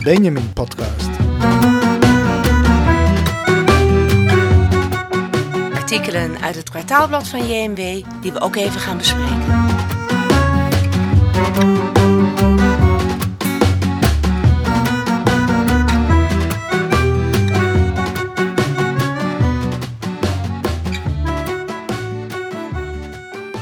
de 0.00 0.10
Benjamin 0.10 0.52
Podcast. 0.52 1.08
Artikelen 5.74 6.40
uit 6.40 6.54
het 6.54 6.70
kwartaalblad 6.70 7.28
van 7.28 7.46
JMW 7.46 8.04
die 8.20 8.32
we 8.32 8.40
ook 8.40 8.56
even 8.56 8.80
gaan 8.80 8.96
bespreken. 8.96 9.46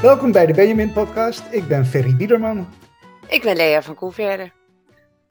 Welkom 0.03 0.33
bij 0.33 0.47
de 0.47 0.53
Benjamin 0.55 0.93
Podcast. 0.93 1.43
Ik 1.51 1.69
ben 1.69 1.87
Ferry 1.87 2.17
Biederman. 2.17 2.69
Ik 3.29 3.43
ben 3.43 3.57
Lea 3.57 3.83
van 3.83 3.95
Koeverde. 3.95 4.58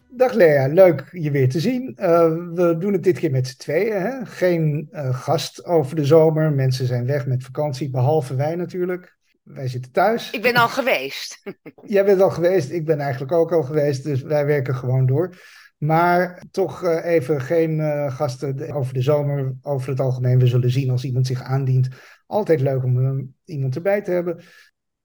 Dag 0.09 0.33
Lea, 0.33 0.67
leuk 0.67 1.09
je 1.11 1.31
weer 1.31 1.49
te 1.49 1.59
zien. 1.59 1.95
Uh, 1.99 2.07
we 2.53 2.75
doen 2.79 2.93
het 2.93 3.03
dit 3.03 3.19
keer 3.19 3.31
met 3.31 3.47
z'n 3.47 3.57
tweeën. 3.57 4.01
Hè? 4.01 4.25
Geen 4.25 4.89
uh, 4.91 5.15
gast 5.15 5.65
over 5.65 5.95
de 5.95 6.05
zomer. 6.05 6.51
Mensen 6.51 6.85
zijn 6.85 7.05
weg 7.05 7.25
met 7.25 7.43
vakantie, 7.43 7.89
behalve 7.89 8.35
wij 8.35 8.55
natuurlijk. 8.55 9.17
Wij 9.43 9.67
zitten 9.67 9.91
thuis. 9.91 10.31
Ik 10.31 10.41
ben 10.41 10.55
al 10.55 10.67
geweest. 10.69 11.41
Jij 11.83 12.05
bent 12.05 12.21
al 12.21 12.29
geweest, 12.29 12.71
ik 12.71 12.85
ben 12.85 12.99
eigenlijk 12.99 13.31
ook 13.31 13.51
al 13.51 13.63
geweest, 13.63 14.03
dus 14.03 14.21
wij 14.21 14.45
werken 14.45 14.75
gewoon 14.75 15.05
door. 15.05 15.35
Maar 15.77 16.43
toch 16.51 16.83
uh, 16.83 17.05
even 17.05 17.41
geen 17.41 17.81
gasten 18.11 18.73
over 18.73 18.93
de 18.93 19.01
zomer. 19.01 19.55
Over 19.61 19.89
het 19.89 19.99
algemeen, 19.99 20.39
we 20.39 20.47
zullen 20.47 20.71
zien 20.71 20.89
als 20.89 21.03
iemand 21.03 21.27
zich 21.27 21.41
aandient. 21.41 21.87
Altijd 22.27 22.61
leuk 22.61 22.83
om 22.83 23.33
iemand 23.45 23.75
erbij 23.75 24.01
te 24.01 24.11
hebben. 24.11 24.43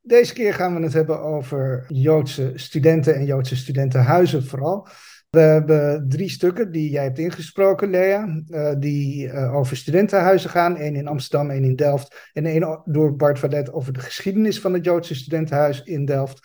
Deze 0.04 0.32
keer 0.32 0.54
gaan 0.54 0.74
we 0.74 0.82
het 0.82 0.92
hebben 0.92 1.20
over 1.20 1.84
Joodse 1.88 2.52
studenten 2.54 3.14
en 3.14 3.24
Joodse 3.24 3.56
studentenhuizen 3.56 4.44
vooral. 4.44 4.88
We 5.30 5.40
hebben 5.40 6.08
drie 6.08 6.28
stukken 6.28 6.72
die 6.72 6.90
jij 6.90 7.02
hebt 7.02 7.18
ingesproken, 7.18 7.90
Lea, 7.90 8.42
uh, 8.48 8.72
die 8.78 9.26
uh, 9.26 9.54
over 9.54 9.76
studentenhuizen 9.76 10.50
gaan. 10.50 10.80
Eén 10.80 10.94
in 10.94 11.06
Amsterdam, 11.06 11.50
één 11.50 11.64
in 11.64 11.76
Delft 11.76 12.30
en 12.32 12.46
één 12.46 12.82
door 12.84 13.16
Bart 13.16 13.38
Vadet 13.38 13.72
over 13.72 13.92
de 13.92 14.00
geschiedenis 14.00 14.60
van 14.60 14.72
het 14.72 14.84
Joodse 14.84 15.14
studentenhuis 15.14 15.82
in 15.82 16.04
Delft. 16.04 16.40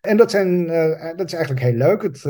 En 0.00 0.16
dat, 0.16 0.30
zijn, 0.30 0.68
uh, 0.70 1.16
dat 1.16 1.26
is 1.26 1.32
eigenlijk 1.32 1.64
heel 1.64 1.76
leuk. 1.76 2.02
Het 2.02 2.20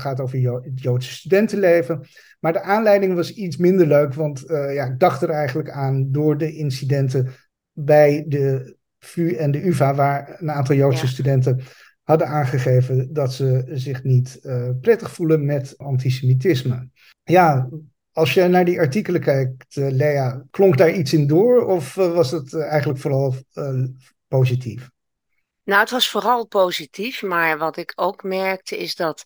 gaat 0.00 0.20
over 0.20 0.62
het 0.62 0.82
Joodse 0.82 1.12
studentenleven. 1.12 2.06
Maar 2.40 2.52
de 2.52 2.62
aanleiding 2.62 3.14
was 3.14 3.34
iets 3.34 3.56
minder 3.56 3.86
leuk, 3.86 4.14
want 4.14 4.44
ja, 4.48 4.84
ik 4.84 4.98
dacht 4.98 5.22
er 5.22 5.30
eigenlijk 5.30 5.70
aan 5.70 6.08
door 6.10 6.38
de 6.38 6.52
incidenten 6.52 7.28
bij 7.72 8.24
de 8.28 8.76
VU 9.04 9.34
en 9.34 9.50
de 9.50 9.66
UvA, 9.66 9.94
waar 9.94 10.36
een 10.40 10.50
aantal 10.50 10.76
Joodse 10.76 11.06
studenten 11.06 11.60
hadden 12.02 12.26
aangegeven 12.26 13.12
dat 13.12 13.32
ze 13.32 13.64
zich 13.68 14.02
niet 14.02 14.38
uh, 14.42 14.68
prettig 14.80 15.10
voelen 15.10 15.44
met 15.44 15.78
antisemitisme. 15.78 16.88
Ja, 17.22 17.68
als 18.12 18.34
je 18.34 18.48
naar 18.48 18.64
die 18.64 18.78
artikelen 18.78 19.20
kijkt, 19.20 19.76
uh, 19.76 19.90
Lea, 19.90 20.44
klonk 20.50 20.78
daar 20.78 20.92
iets 20.92 21.12
in 21.12 21.26
door 21.26 21.66
of 21.66 21.96
uh, 21.96 22.12
was 22.14 22.30
het 22.30 22.54
eigenlijk 22.54 23.00
vooral 23.00 23.34
positief? 24.28 24.88
Nou, 25.64 25.80
het 25.80 25.90
was 25.90 26.10
vooral 26.10 26.46
positief, 26.46 27.22
maar 27.22 27.58
wat 27.58 27.76
ik 27.76 27.92
ook 27.94 28.22
merkte 28.22 28.78
is 28.78 28.94
dat 28.94 29.24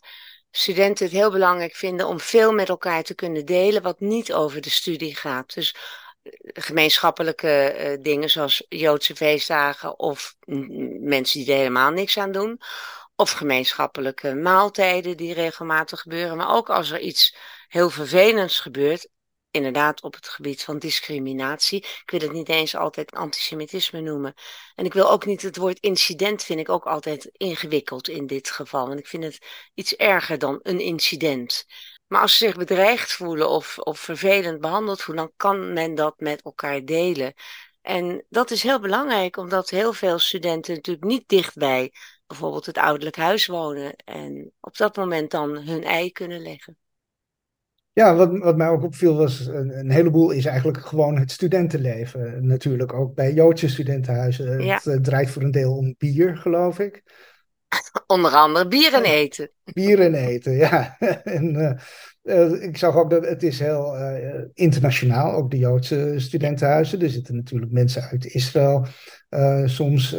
studenten 0.51 1.05
het 1.05 1.15
heel 1.15 1.31
belangrijk 1.31 1.75
vinden 1.75 2.07
om 2.07 2.21
veel 2.21 2.53
met 2.53 2.69
elkaar 2.69 3.03
te 3.03 3.15
kunnen 3.15 3.47
delen 3.47 3.83
wat 3.83 4.01
niet 4.01 4.33
over 4.33 4.61
de 4.61 4.71
studie 4.71 5.17
gaat. 5.17 5.55
Dus 5.55 5.77
gemeenschappelijke 6.41 7.77
uh, 7.79 8.03
dingen 8.03 8.31
zoals 8.31 8.67
Joodse 8.69 9.17
feestdagen 9.17 9.99
of 9.99 10.37
mensen 11.01 11.41
die 11.41 11.51
er 11.53 11.59
helemaal 11.59 11.91
niks 11.91 12.19
aan 12.19 12.33
doen. 12.33 12.61
Of 13.17 13.31
gemeenschappelijke 13.31 14.35
maaltijden 14.35 15.17
die 15.17 15.35
regelmatig 15.35 16.01
gebeuren. 16.01 16.37
Maar 16.37 16.55
ook 16.55 16.71
als 16.71 16.91
er 16.91 17.01
iets 17.01 17.37
heel 17.69 17.91
vervelends 17.91 18.61
gebeurt, 18.61 19.09
inderdaad 19.51 20.03
op 20.03 20.15
het 20.15 20.29
gebied 20.29 20.65
van 20.65 20.79
discriminatie. 20.79 21.79
Ik 21.79 22.11
wil 22.11 22.21
het 22.21 22.33
niet 22.33 22.49
eens 22.49 22.75
altijd 22.75 23.11
antisemitisme 23.11 24.01
noemen. 24.01 24.35
En 24.75 24.85
ik 24.85 24.93
wil 24.93 25.11
ook 25.11 25.27
niet 25.27 25.43
het 25.43 25.57
woord 25.57 25.79
incident, 25.81 26.45
vind 26.45 26.61
ik 26.61 26.69
ook 26.69 26.85
altijd 26.85 27.31
ingewikkeld 27.33 28.09
in 28.09 28.27
dit 28.27 28.51
geval. 28.51 28.87
Want 28.87 28.99
ik 28.99 29.07
vind 29.07 29.25
het 29.25 29.39
iets 29.75 29.97
erger 29.97 30.39
dan 30.39 30.61
een 30.63 30.81
incident. 30.81 31.65
Maar 32.09 32.21
als 32.21 32.37
ze 32.37 32.45
zich 32.45 32.57
bedreigd 32.57 33.13
voelen 33.13 33.49
of, 33.49 33.79
of 33.79 33.99
vervelend 33.99 34.61
behandeld 34.61 35.03
voelen, 35.03 35.25
dan 35.25 35.33
kan 35.37 35.73
men 35.73 35.95
dat 35.95 36.15
met 36.19 36.43
elkaar 36.43 36.85
delen. 36.85 37.33
En 37.83 38.25
dat 38.29 38.51
is 38.51 38.63
heel 38.63 38.81
belangrijk, 38.81 39.37
omdat 39.37 39.71
heel 39.71 39.93
veel 39.93 40.19
studenten 40.19 40.75
natuurlijk 40.75 41.07
niet 41.07 41.29
dichtbij 41.29 41.93
bijvoorbeeld 42.27 42.67
het 42.67 42.79
ouderlijk 42.79 43.17
huis 43.17 43.47
wonen. 43.47 43.97
En 43.97 44.53
op 44.61 44.77
dat 44.77 44.97
moment 44.97 45.31
dan 45.31 45.57
hun 45.57 45.85
ei 45.85 46.13
kunnen 46.13 46.41
leggen. 46.41 46.77
Ja, 47.93 48.15
wat, 48.15 48.39
wat 48.39 48.57
mij 48.57 48.69
ook 48.69 48.83
opviel 48.83 49.17
was, 49.17 49.47
een, 49.47 49.79
een, 49.79 49.91
heleboel 49.91 50.31
is 50.31 50.45
eigenlijk 50.45 50.79
gewoon 50.79 51.19
het 51.19 51.31
studentenleven. 51.31 52.47
Natuurlijk 52.47 52.93
ook 52.93 53.15
bij 53.15 53.33
Joodse 53.33 53.69
studentenhuizen. 53.69 54.65
Ja. 54.65 54.75
Het 54.75 54.87
uh, 54.87 54.97
draait 54.97 55.31
voor 55.31 55.43
een 55.43 55.51
deel 55.51 55.77
om 55.77 55.95
bier, 55.99 56.37
geloof 56.37 56.79
ik. 56.79 57.03
Onder 58.07 58.31
andere 58.31 58.69
bier 58.69 58.95
en 58.95 59.05
eten. 59.05 59.51
Bier 59.65 60.01
en 60.01 60.15
eten, 60.15 60.53
ja. 60.57 60.97
en, 61.25 61.55
uh, 61.55 61.73
uh, 62.23 62.63
ik 62.63 62.77
zag 62.77 62.97
ook 62.97 63.11
dat 63.11 63.27
het 63.27 63.43
is 63.43 63.59
heel 63.59 63.97
uh, 63.97 64.45
internationaal, 64.55 65.33
ook 65.33 65.51
de 65.51 65.59
Joodse 65.59 66.15
studentenhuizen. 66.17 67.01
Er 67.01 67.11
zitten 67.11 67.37
natuurlijk 67.37 67.73
mensen 67.73 68.03
uit 68.03 68.25
Israël. 68.25 68.87
soms 69.65 70.17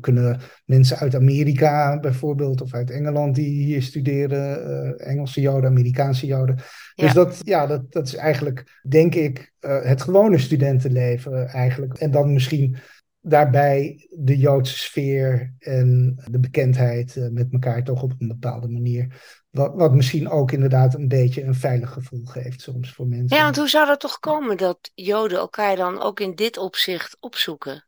kunnen 0.00 0.40
mensen 0.64 0.96
uit 0.98 1.14
Amerika 1.14 2.00
bijvoorbeeld, 2.00 2.60
of 2.60 2.74
uit 2.74 2.90
Engeland 2.90 3.34
die 3.34 3.64
hier 3.64 3.82
studeren. 3.82 4.98
Engelse 4.98 5.40
Joden, 5.40 5.70
Amerikaanse 5.70 6.26
Joden. 6.26 6.58
Ja. 6.94 7.04
Dus 7.04 7.12
dat, 7.12 7.40
ja, 7.44 7.66
dat, 7.66 7.92
dat 7.92 8.06
is 8.06 8.14
eigenlijk, 8.14 8.80
denk 8.88 9.14
ik, 9.14 9.52
het 9.60 10.02
gewone 10.02 10.38
studentenleven 10.38 11.46
eigenlijk. 11.46 11.94
En 11.94 12.10
dan 12.10 12.32
misschien 12.32 12.76
daarbij 13.28 14.08
de 14.10 14.38
Joodse 14.38 14.78
sfeer 14.78 15.54
en 15.58 16.18
de 16.30 16.38
bekendheid 16.38 17.16
uh, 17.16 17.28
met 17.28 17.52
elkaar 17.52 17.84
toch 17.84 18.02
op 18.02 18.14
een 18.18 18.28
bepaalde 18.28 18.68
manier. 18.68 19.22
Wat, 19.50 19.74
wat 19.74 19.94
misschien 19.94 20.28
ook 20.28 20.52
inderdaad 20.52 20.94
een 20.94 21.08
beetje 21.08 21.42
een 21.42 21.54
veilig 21.54 21.92
gevoel 21.92 22.24
geeft 22.24 22.60
soms 22.60 22.92
voor 22.92 23.06
mensen. 23.06 23.36
Ja, 23.36 23.42
want 23.42 23.56
hoe 23.56 23.68
zou 23.68 23.86
dat 23.86 24.00
toch 24.00 24.18
komen 24.18 24.56
dat 24.56 24.90
Joden 24.94 25.38
elkaar 25.38 25.76
dan 25.76 26.02
ook 26.02 26.20
in 26.20 26.34
dit 26.34 26.58
opzicht 26.58 27.16
opzoeken? 27.20 27.86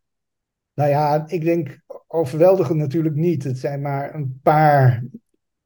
Nou 0.74 0.90
ja, 0.90 1.24
ik 1.28 1.44
denk 1.44 1.80
overweldigend 2.06 2.78
natuurlijk 2.78 3.14
niet. 3.14 3.44
Het 3.44 3.58
zijn 3.58 3.80
maar 3.80 4.14
een 4.14 4.40
paar 4.42 5.04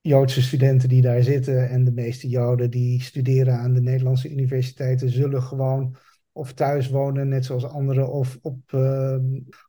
Joodse 0.01 0.43
studenten 0.43 0.89
die 0.89 1.03
daar 1.03 1.23
zitten. 1.23 1.69
En 1.69 1.85
de 1.85 1.93
meeste 1.93 2.29
Joden 2.29 2.71
die 2.71 3.03
studeren 3.03 3.59
aan 3.59 3.75
de 3.75 3.81
Nederlandse 3.81 4.31
universiteiten 4.31 5.11
zullen 5.11 5.43
gewoon 5.43 5.97
of 6.37 6.53
thuis 6.53 6.89
wonen, 6.89 7.29
net 7.29 7.45
zoals 7.45 7.65
anderen, 7.65 8.13
of 8.13 8.39
op 8.43 8.73
uh, 8.75 9.17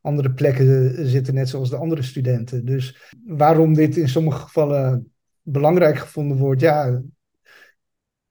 andere 0.00 0.32
plekken 0.32 1.06
zitten, 1.08 1.34
net 1.34 1.48
zoals 1.48 1.70
de 1.70 1.76
andere 1.76 2.02
studenten. 2.02 2.64
Dus 2.64 3.12
waarom 3.26 3.74
dit 3.74 3.96
in 3.96 4.08
sommige 4.08 4.38
gevallen 4.38 5.12
belangrijk 5.42 5.98
gevonden 5.98 6.36
wordt, 6.36 6.60
ja, 6.60 7.02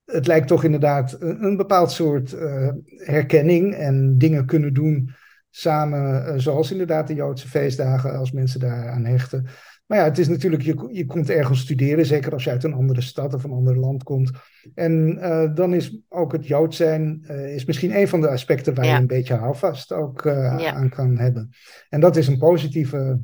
het 0.06 0.28
lijkt 0.28 0.48
toch 0.48 0.64
inderdaad 0.64 1.18
een, 1.20 1.58
bepaald 1.58 1.92
soort 1.92 2.34
uh, 2.34 2.70
herkenning 2.88 3.74
en 3.74 4.18
dingen 4.18 4.46
kunnen 4.46 4.74
doen 4.74 5.10
samen, 5.50 6.26
uh, 6.28 6.34
zoals 6.40 6.72
inderdaad 6.72 7.08
de 7.08 7.14
Joodse 7.14 7.48
feestdagen, 7.48 8.18
als 8.18 8.32
mensen 8.32 8.60
daaraan 8.60 9.06
hechten. 9.06 9.48
Maar 9.86 9.98
ja, 9.98 10.04
het 10.04 10.18
is 10.18 10.28
natuurlijk, 10.28 10.64
je, 10.64 10.88
je 10.92 11.06
komt 11.06 11.30
ergens 11.30 11.60
studeren, 11.60 12.06
zeker 12.06 12.34
als 12.34 12.44
je 12.44 12.50
uit 12.50 12.64
een 12.64 12.74
andere 12.74 13.02
stad 13.02 13.34
of 13.34 13.44
een 13.44 13.52
ander 13.52 13.78
land 13.78 14.04
komt. 14.04 14.32
En 14.76 15.18
uh, 15.18 15.56
dan 15.56 15.74
is 15.74 15.98
ook 16.10 16.32
het 16.32 16.48
Jood 16.48 16.76
zijn 16.76 17.26
uh, 17.32 17.54
is 17.54 17.66
misschien 17.66 17.98
een 17.98 18.08
van 18.08 18.22
de 18.22 18.30
aspecten 18.30 18.74
waar 18.74 18.86
ja. 18.86 18.94
je 18.94 18.98
een 18.98 19.08
beetje 19.08 19.34
houvast 19.34 19.92
ook 19.92 20.26
uh, 20.26 20.34
ja. 20.34 20.74
aan 20.74 20.90
kan 20.90 21.18
hebben. 21.18 21.50
En 21.90 22.00
dat 22.00 22.16
is 22.16 22.28
een 22.28 22.38
positieve 22.38 23.22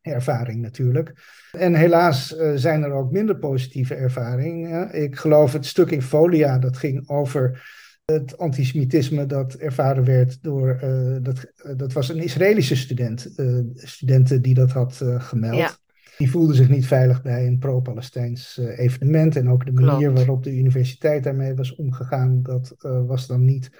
ervaring 0.00 0.60
natuurlijk. 0.62 1.12
En 1.52 1.74
helaas 1.74 2.36
zijn 2.54 2.82
er 2.82 2.92
ook 2.92 3.10
minder 3.10 3.36
positieve 3.36 3.94
ervaringen. 3.94 5.02
Ik 5.02 5.16
geloof 5.16 5.52
het 5.52 5.66
stuk 5.66 5.90
in 5.90 6.02
Folia 6.02 6.58
dat 6.58 6.76
ging 6.76 7.08
over 7.08 7.62
het 8.10 8.38
antisemitisme 8.38 9.26
dat 9.26 9.54
ervaren 9.54 10.04
werd 10.04 10.42
door, 10.42 10.80
uh, 10.84 11.16
dat, 11.22 11.52
dat 11.76 11.92
was 11.92 12.08
een 12.08 12.22
Israëlische 12.22 12.76
student, 12.76 13.32
uh, 13.36 13.60
studenten 13.74 14.42
die 14.42 14.54
dat 14.54 14.70
had 14.70 15.02
gemeld. 15.18 15.56
Ja. 15.56 15.76
Die 16.16 16.30
voelde 16.30 16.54
zich 16.54 16.68
niet 16.68 16.86
veilig 16.86 17.22
bij 17.22 17.46
een 17.46 17.58
pro-Palestijns 17.58 18.58
evenement 18.76 19.36
en 19.36 19.48
ook 19.48 19.64
de 19.66 19.72
manier 19.72 19.98
Klopt. 19.98 20.16
waarop 20.16 20.42
de 20.42 20.56
universiteit 20.56 21.24
daarmee 21.24 21.54
was 21.54 21.74
omgegaan, 21.74 22.42
dat 22.42 22.74
was 23.06 23.26
dan 23.26 23.44
niet 23.44 23.70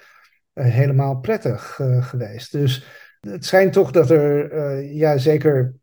helemaal 0.53 1.19
prettig 1.19 1.81
geweest. 2.01 2.53
Dus 2.53 2.85
het 3.21 3.45
schijnt 3.45 3.73
toch 3.73 3.91
dat 3.91 4.11
er, 4.11 4.83
ja 4.83 5.19
zeker 5.19 5.75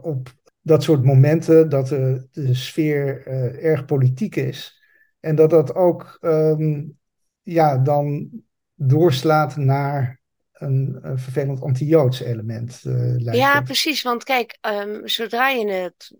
op 0.00 0.34
dat 0.62 0.82
soort 0.82 1.04
momenten, 1.04 1.68
dat 1.68 1.88
de, 1.88 2.26
de 2.30 2.54
sfeer 2.54 3.26
erg 3.62 3.84
politiek 3.84 4.36
is. 4.36 4.82
En 5.20 5.34
dat 5.34 5.50
dat 5.50 5.74
ook 5.74 6.18
um, 6.20 6.98
ja, 7.46 7.78
dan 7.78 8.30
doorslaat 8.74 9.56
naar 9.56 10.20
een, 10.52 10.98
een 11.02 11.18
vervelend 11.18 11.60
anti-Joods 11.60 12.20
element. 12.20 12.82
Uh, 12.86 13.34
ja, 13.34 13.62
precies. 13.62 14.02
Want 14.02 14.24
kijk, 14.24 14.58
um, 14.60 15.08
zodra 15.08 15.48
je 15.48 15.66
het 15.66 16.12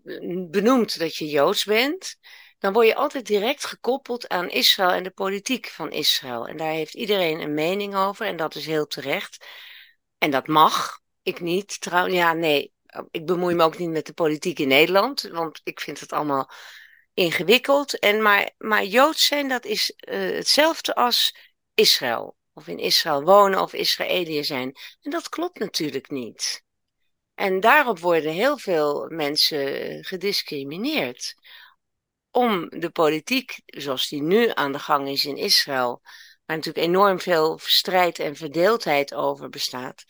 benoemt 0.49 0.99
dat 0.99 1.15
je 1.15 1.29
Joods 1.29 1.65
bent, 1.65 2.17
dan 2.57 2.73
word 2.73 2.87
je 2.87 2.95
altijd 2.95 3.25
direct 3.25 3.65
gekoppeld 3.65 4.27
aan 4.27 4.49
Israël 4.49 4.91
en 4.91 5.03
de 5.03 5.09
politiek 5.09 5.67
van 5.67 5.91
Israël. 5.91 6.47
En 6.47 6.57
daar 6.57 6.71
heeft 6.71 6.93
iedereen 6.93 7.39
een 7.39 7.53
mening 7.53 7.95
over 7.95 8.25
en 8.25 8.35
dat 8.35 8.55
is 8.55 8.65
heel 8.65 8.87
terecht. 8.87 9.45
En 10.17 10.31
dat 10.31 10.47
mag. 10.47 10.99
Ik 11.21 11.41
niet. 11.41 11.81
Trouw, 11.81 12.07
ja, 12.07 12.33
nee. 12.33 12.73
Ik 13.11 13.25
bemoei 13.25 13.55
me 13.55 13.63
ook 13.63 13.77
niet 13.77 13.89
met 13.89 14.05
de 14.05 14.13
politiek 14.13 14.59
in 14.59 14.67
Nederland, 14.67 15.21
want 15.21 15.61
ik 15.63 15.79
vind 15.79 15.99
het 15.99 16.11
allemaal 16.11 16.51
ingewikkeld. 17.17 17.99
En 17.99 18.21
maar, 18.21 18.49
maar 18.57 18.85
Joods 18.85 19.25
zijn, 19.25 19.47
dat 19.47 19.65
is 19.65 19.93
uh, 19.95 20.35
hetzelfde 20.35 20.95
als 20.95 21.35
Israël. 21.73 22.35
Of 22.53 22.67
in 22.67 22.79
Israël 22.79 23.23
wonen 23.23 23.61
of 23.61 23.73
Israëliër 23.73 24.45
zijn. 24.45 24.77
En 25.01 25.11
dat 25.11 25.29
klopt 25.29 25.59
natuurlijk 25.59 26.09
niet. 26.09 26.63
En 27.33 27.59
daarop 27.59 27.99
worden 27.99 28.31
heel 28.31 28.57
veel 28.57 29.09
mensen 29.09 30.03
gediscrimineerd. 30.03 31.35
Om 32.31 32.69
de 32.69 32.89
politiek, 32.89 33.59
zoals 33.65 34.07
die 34.07 34.21
nu 34.21 34.51
aan 34.53 34.71
de 34.71 34.79
gang 34.79 35.07
is 35.07 35.25
in 35.25 35.37
Israël, 35.37 36.01
waar 36.45 36.55
natuurlijk 36.55 36.85
enorm 36.85 37.19
veel 37.19 37.59
strijd 37.61 38.19
en 38.19 38.35
verdeeldheid 38.35 39.13
over 39.13 39.49
bestaat, 39.49 40.05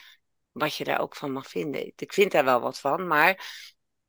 wat 0.52 0.76
je 0.76 0.84
daar 0.84 1.00
ook 1.00 1.16
van 1.16 1.32
mag 1.32 1.48
vinden. 1.48 1.94
Ik 1.96 2.14
vind 2.14 2.32
daar 2.32 2.46
wel 2.46 2.60
wat 2.60 2.80
van, 2.80 3.08
maar 3.08 3.66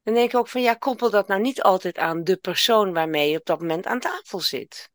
dan 0.09 0.17
denk 0.17 0.33
ik 0.33 0.39
ook 0.39 0.49
van 0.49 0.63
ja, 0.63 0.75
koppel 0.75 1.11
dat 1.11 1.29
nou 1.29 1.41
niet 1.41 1.63
altijd 1.63 1.99
aan 1.99 2.25
de 2.25 2.37
persoon 2.37 2.93
waarmee 2.93 3.31
je 3.31 3.39
op 3.39 3.47
dat 3.47 3.61
moment 3.61 3.87
aan 3.87 4.01
tafel 4.01 4.41
zit. 4.41 4.91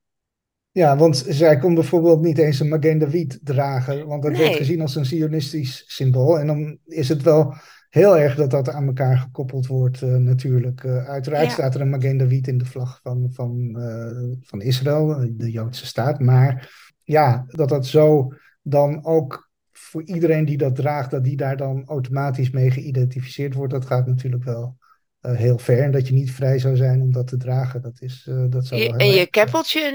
Ja, 0.72 0.98
want 0.98 1.26
zij 1.28 1.58
kon 1.58 1.74
bijvoorbeeld 1.74 2.22
niet 2.22 2.38
eens 2.38 2.60
een 2.60 2.68
Magen 2.68 2.98
David 2.98 3.40
dragen, 3.44 4.08
want 4.08 4.24
dat 4.24 4.32
nee. 4.32 4.42
werd 4.42 4.56
gezien 4.56 4.82
als 4.82 4.96
een 4.96 5.06
sionistisch 5.06 5.84
symbool. 5.88 6.40
En 6.40 6.48
dan 6.48 6.78
is 6.86 7.10
het 7.10 7.22
wel 7.22 7.54
heel 7.90 8.18
erg 8.18 8.36
dat 8.36 8.52
dat 8.52 8.70
aan 8.70 8.88
elkaar 8.88 9.18
gekoppeld 9.18 9.68
wordt 9.68 10.02
uh, 10.02 10.16
natuurlijk. 10.16 10.84
Uh, 10.84 11.06
uiteraard 11.06 11.46
ja. 11.46 11.52
staat 11.52 11.76
er 11.76 11.82
een 11.82 11.90
Magen 11.90 12.18
David 12.18 12.48
in 12.48 12.58
de 12.58 12.66
vlag 12.66 13.00
van, 13.04 13.30
van, 13.32 13.76
uh, 13.78 14.36
van 14.42 14.62
Israël, 14.62 15.32
de 15.32 15.52
Joodse 15.52 15.86
staat. 15.86 16.20
Maar 16.20 16.74
ja, 17.04 17.46
dat 17.48 17.70
dat 17.70 17.86
zo 17.86 18.34
dan 18.62 19.06
ook 19.06 19.52
voor 19.72 20.04
iedereen 20.04 20.46
die 20.46 20.58
dat 20.58 20.76
draagt, 20.76 21.12
dat 21.12 21.24
die 21.24 21.38
daar 21.38 21.58
dan 21.58 21.86
automatisch 21.86 22.50
mee 22.52 22.72
geïdentificeerd 22.72 23.54
wordt, 23.54 23.74
dat 23.74 23.86
gaat 23.86 24.08
natuurlijk 24.08 24.44
wel 24.44 24.82
uh, 25.24 25.38
heel 25.38 25.58
ver. 25.58 25.84
En 25.84 25.92
dat 25.92 26.08
je 26.08 26.14
niet 26.14 26.32
vrij 26.32 26.60
zou 26.60 26.76
zijn 26.76 27.02
om 27.02 27.12
dat 27.12 27.28
te 27.28 27.38
dragen, 27.38 27.82
dat, 27.82 27.98
is, 28.00 28.26
uh, 28.30 28.46
dat 28.50 28.66
zou 28.66 28.82
je, 28.82 28.96
En 28.96 29.08
je 29.08 29.28
keppeltje 29.28 29.92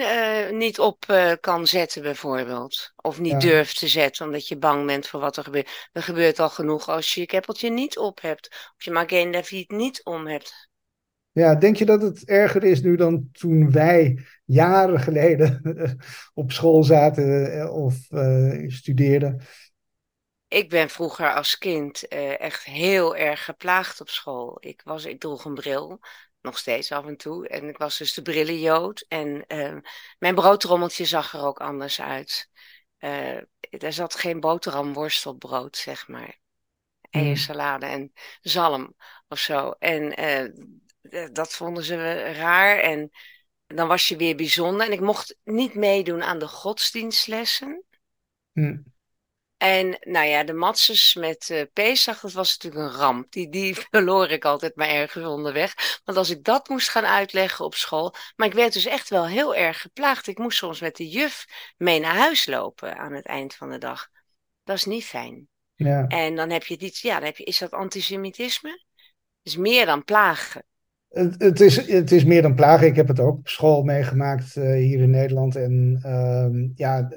uh, 0.50 0.58
niet 0.58 0.78
op 0.78 1.04
kan 1.40 1.66
zetten 1.66 2.02
bijvoorbeeld. 2.02 2.92
Of 2.96 3.20
niet 3.20 3.32
ja. 3.32 3.38
durft 3.38 3.78
te 3.78 3.88
zetten, 3.88 4.26
omdat 4.26 4.48
je 4.48 4.58
bang 4.58 4.86
bent 4.86 5.06
voor 5.06 5.20
wat 5.20 5.36
er 5.36 5.44
gebeurt. 5.44 5.88
Er 5.92 6.02
gebeurt 6.02 6.38
al 6.38 6.48
genoeg 6.50 6.88
als 6.88 7.14
je 7.14 7.20
je 7.20 7.26
keppeltje 7.26 7.70
niet 7.70 7.98
op 7.98 8.20
hebt. 8.20 8.48
Of 8.76 8.84
je 8.84 8.90
Magen 8.90 9.30
David 9.32 9.70
niet 9.70 10.04
om 10.04 10.26
hebt. 10.26 10.68
Ja, 11.32 11.54
denk 11.54 11.76
je 11.76 11.84
dat 11.84 12.02
het 12.02 12.24
erger 12.24 12.64
is 12.64 12.82
nu 12.82 12.96
dan 12.96 13.28
toen 13.32 13.70
wij 13.70 14.18
jaren 14.44 15.00
geleden 15.00 15.60
op 16.34 16.52
school 16.52 16.84
zaten 16.84 17.72
of 17.72 17.96
studeerden? 18.66 19.40
Ik 20.48 20.68
ben 20.68 20.90
vroeger 20.90 21.34
als 21.34 21.58
kind 21.58 22.12
uh, 22.12 22.40
echt 22.40 22.64
heel 22.64 23.16
erg 23.16 23.44
geplaagd 23.44 24.00
op 24.00 24.08
school. 24.08 24.56
Ik, 24.60 24.82
was, 24.84 25.04
ik 25.04 25.20
droeg 25.20 25.44
een 25.44 25.54
bril, 25.54 26.00
nog 26.40 26.58
steeds 26.58 26.92
af 26.92 27.06
en 27.06 27.16
toe. 27.16 27.48
En 27.48 27.68
ik 27.68 27.78
was 27.78 27.98
dus 27.98 28.14
de 28.14 28.22
brillenjood. 28.22 29.04
En 29.08 29.44
uh, 29.48 29.76
mijn 30.18 30.34
broodrommeltje 30.34 31.04
zag 31.04 31.32
er 31.32 31.44
ook 31.44 31.60
anders 31.60 32.00
uit. 32.00 32.50
Uh, 32.98 33.36
er 33.60 33.92
zat 33.92 34.14
geen 34.14 34.40
boterhamworst 34.40 35.26
op 35.26 35.38
brood, 35.38 35.76
zeg 35.76 36.08
maar. 36.08 36.38
Eiersalade 37.10 37.86
en 37.86 38.12
zalm 38.40 38.94
of 39.28 39.38
zo. 39.38 39.70
En 39.70 40.14
dat 41.32 41.52
vonden 41.52 41.84
ze 41.84 42.32
raar. 42.32 42.78
En 42.78 43.10
dan 43.66 43.88
was 43.88 44.08
je 44.08 44.16
weer 44.16 44.36
bijzonder. 44.36 44.86
En 44.86 44.92
ik 44.92 45.00
mocht 45.00 45.36
niet 45.44 45.74
meedoen 45.74 46.22
aan 46.22 46.38
de 46.38 46.48
godsdienstlessen. 46.48 47.84
Mm. 48.52 48.96
En 49.58 49.98
nou 50.00 50.26
ja, 50.26 50.44
de 50.44 50.52
matzes 50.52 51.14
met 51.14 51.48
uh, 51.52 51.62
Pesach, 51.72 52.20
dat 52.20 52.32
was 52.32 52.58
natuurlijk 52.58 52.92
een 52.92 52.98
ramp. 52.98 53.32
Die, 53.32 53.48
die 53.48 53.74
verloor 53.90 54.30
ik 54.30 54.44
altijd 54.44 54.76
maar 54.76 54.88
ergens 54.88 55.26
onderweg. 55.26 56.00
Want 56.04 56.18
als 56.18 56.30
ik 56.30 56.44
dat 56.44 56.68
moest 56.68 56.88
gaan 56.88 57.06
uitleggen 57.06 57.64
op 57.64 57.74
school. 57.74 58.14
Maar 58.36 58.46
ik 58.46 58.54
werd 58.54 58.72
dus 58.72 58.86
echt 58.86 59.08
wel 59.08 59.26
heel 59.26 59.54
erg 59.54 59.80
geplaagd. 59.80 60.26
Ik 60.26 60.38
moest 60.38 60.58
soms 60.58 60.80
met 60.80 60.96
de 60.96 61.08
juf 61.08 61.46
mee 61.76 62.00
naar 62.00 62.16
huis 62.16 62.46
lopen 62.46 62.98
aan 62.98 63.12
het 63.12 63.26
eind 63.26 63.54
van 63.54 63.70
de 63.70 63.78
dag. 63.78 64.08
Dat 64.64 64.76
is 64.76 64.84
niet 64.84 65.04
fijn. 65.04 65.48
Ja. 65.74 66.06
En 66.06 66.36
dan 66.36 66.50
heb 66.50 66.64
je 66.64 66.78
iets, 66.78 67.00
ja, 67.00 67.14
dan 67.14 67.24
heb 67.24 67.36
je, 67.36 67.44
is 67.44 67.58
dat 67.58 67.70
antisemitisme? 67.70 68.84
Is 69.42 69.56
meer 69.56 69.86
dan 69.86 70.04
plagen. 70.04 70.64
Het, 71.08 71.34
het, 71.42 71.60
is, 71.60 71.86
het 71.86 72.12
is 72.12 72.24
meer 72.24 72.42
dan 72.42 72.54
plagen. 72.54 72.86
Ik 72.86 72.96
heb 72.96 73.08
het 73.08 73.20
ook 73.20 73.38
op 73.38 73.48
school 73.48 73.82
meegemaakt 73.82 74.56
uh, 74.56 74.64
hier 74.64 75.00
in 75.00 75.10
Nederland. 75.10 75.56
En 75.56 76.00
uh, 76.04 76.70
ja, 76.74 77.08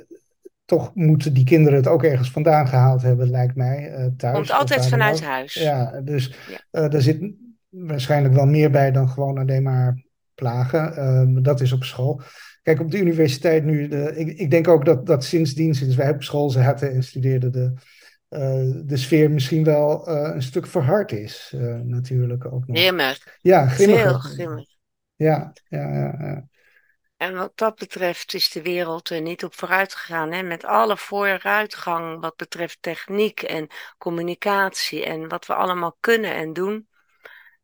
toch 0.71 0.91
moeten 0.93 1.33
die 1.33 1.43
kinderen 1.43 1.77
het 1.77 1.87
ook 1.87 2.03
ergens 2.03 2.31
vandaan 2.31 2.67
gehaald 2.67 3.01
hebben, 3.01 3.29
lijkt 3.29 3.55
mij. 3.55 3.91
Uh, 3.97 4.05
thuis. 4.17 4.35
Komt 4.35 4.51
altijd 4.51 4.87
vanuit 4.87 5.23
huis. 5.23 5.53
Ja, 5.53 6.01
dus 6.01 6.35
ja. 6.71 6.81
Uh, 6.81 6.93
er 6.93 7.01
zit 7.01 7.33
waarschijnlijk 7.69 8.33
wel 8.33 8.45
meer 8.45 8.71
bij 8.71 8.91
dan 8.91 9.09
gewoon 9.09 9.37
alleen 9.37 9.63
maar 9.63 10.03
plagen. 10.35 10.93
Uh, 10.97 11.43
dat 11.43 11.61
is 11.61 11.71
op 11.71 11.83
school. 11.83 12.21
Kijk, 12.61 12.79
op 12.79 12.91
de 12.91 12.97
universiteit 12.97 13.63
nu, 13.63 13.87
de, 13.87 14.13
ik, 14.15 14.39
ik, 14.39 14.51
denk 14.51 14.67
ook 14.67 14.85
dat, 14.85 15.05
dat 15.05 15.23
sindsdien, 15.23 15.75
sinds 15.75 15.95
wij 15.95 16.09
op 16.09 16.23
school 16.23 16.49
zaten 16.49 16.91
en 16.91 17.03
studeerden, 17.03 17.51
de, 17.51 17.73
de 18.85 18.97
sfeer 18.97 19.31
misschien 19.31 19.63
wel 19.63 20.09
een 20.09 20.43
stuk 20.43 20.67
verhard 20.67 21.11
is. 21.11 21.53
natuurlijk 21.83 22.45
ook 22.45 22.67
nog. 22.67 22.77
Grimmig. 22.77 23.37
Ja, 23.41 23.67
grimmig. 23.67 24.01
Veel 24.01 24.17
grimmig. 24.17 24.65
Ja, 25.15 25.53
ja, 25.67 25.93
ja. 25.93 26.15
ja. 26.19 26.49
En 27.21 27.35
wat 27.35 27.57
dat 27.57 27.75
betreft 27.75 28.33
is 28.33 28.49
de 28.49 28.61
wereld 28.61 29.09
er 29.09 29.21
niet 29.21 29.43
op 29.43 29.53
vooruit 29.55 29.95
gegaan. 29.95 30.31
Hè? 30.31 30.43
Met 30.43 30.65
alle 30.65 30.97
vooruitgang 30.97 32.21
wat 32.21 32.35
betreft 32.35 32.81
techniek 32.81 33.41
en 33.41 33.67
communicatie 33.97 35.05
en 35.05 35.27
wat 35.27 35.45
we 35.45 35.55
allemaal 35.55 35.97
kunnen 35.99 36.33
en 36.33 36.53
doen, 36.53 36.87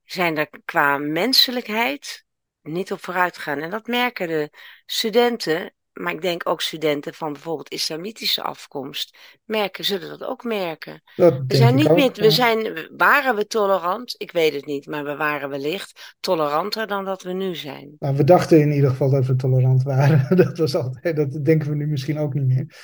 zijn 0.04 0.38
er 0.38 0.50
qua 0.66 0.98
menselijkheid 0.98 2.26
niet 2.62 2.92
op 2.92 3.04
vooruit 3.04 3.38
gegaan. 3.38 3.60
En 3.60 3.70
dat 3.70 3.88
merken 3.88 4.28
de 4.28 4.50
studenten 4.86 5.74
maar 5.98 6.14
ik 6.14 6.22
denk 6.22 6.50
ook 6.50 6.62
studenten 6.62 7.14
van 7.14 7.34
bijvoorbeeld 7.34 7.70
islamitische 7.70 8.42
afkomst 8.42 9.18
merken, 9.46 9.86
zullen 9.86 10.10
dat 10.10 10.24
ook 10.24 10.44
merken. 10.44 11.02
Dat 11.16 11.42
we 11.48 11.56
zijn 11.56 11.76
niet 11.76 11.88
ook, 11.88 11.96
meer, 11.96 12.12
we 12.14 12.32
zijn, 12.32 12.88
waren 12.98 13.36
we 13.36 13.48
tolerant? 13.48 14.16
Ik 14.18 14.32
weet 14.32 14.54
het 14.54 14.66
niet, 14.66 14.86
maar 14.86 15.04
we 15.04 15.16
waren 15.16 15.50
wellicht 15.50 16.16
toleranter 16.20 16.88
dan 16.88 17.06
dat 17.06 17.22
we 17.22 17.34
nu 17.34 17.56
zijn. 17.56 17.96
Nou, 18.00 18.16
we 18.16 18.24
dachten 18.24 18.62
in 18.62 18.72
ieder 18.72 18.90
geval 18.90 19.10
dat 19.10 19.26
we 19.26 19.36
tolerant 19.36 19.84
waren. 19.84 20.36
dat 20.46 20.58
was 20.58 20.76
altijd, 20.76 21.16
dat 21.16 21.46
denken 21.46 21.70
we 21.70 21.76
nu 21.76 21.88
misschien 21.88 22.18
ook 22.18 22.34
niet 22.34 22.48
meer. 22.48 22.76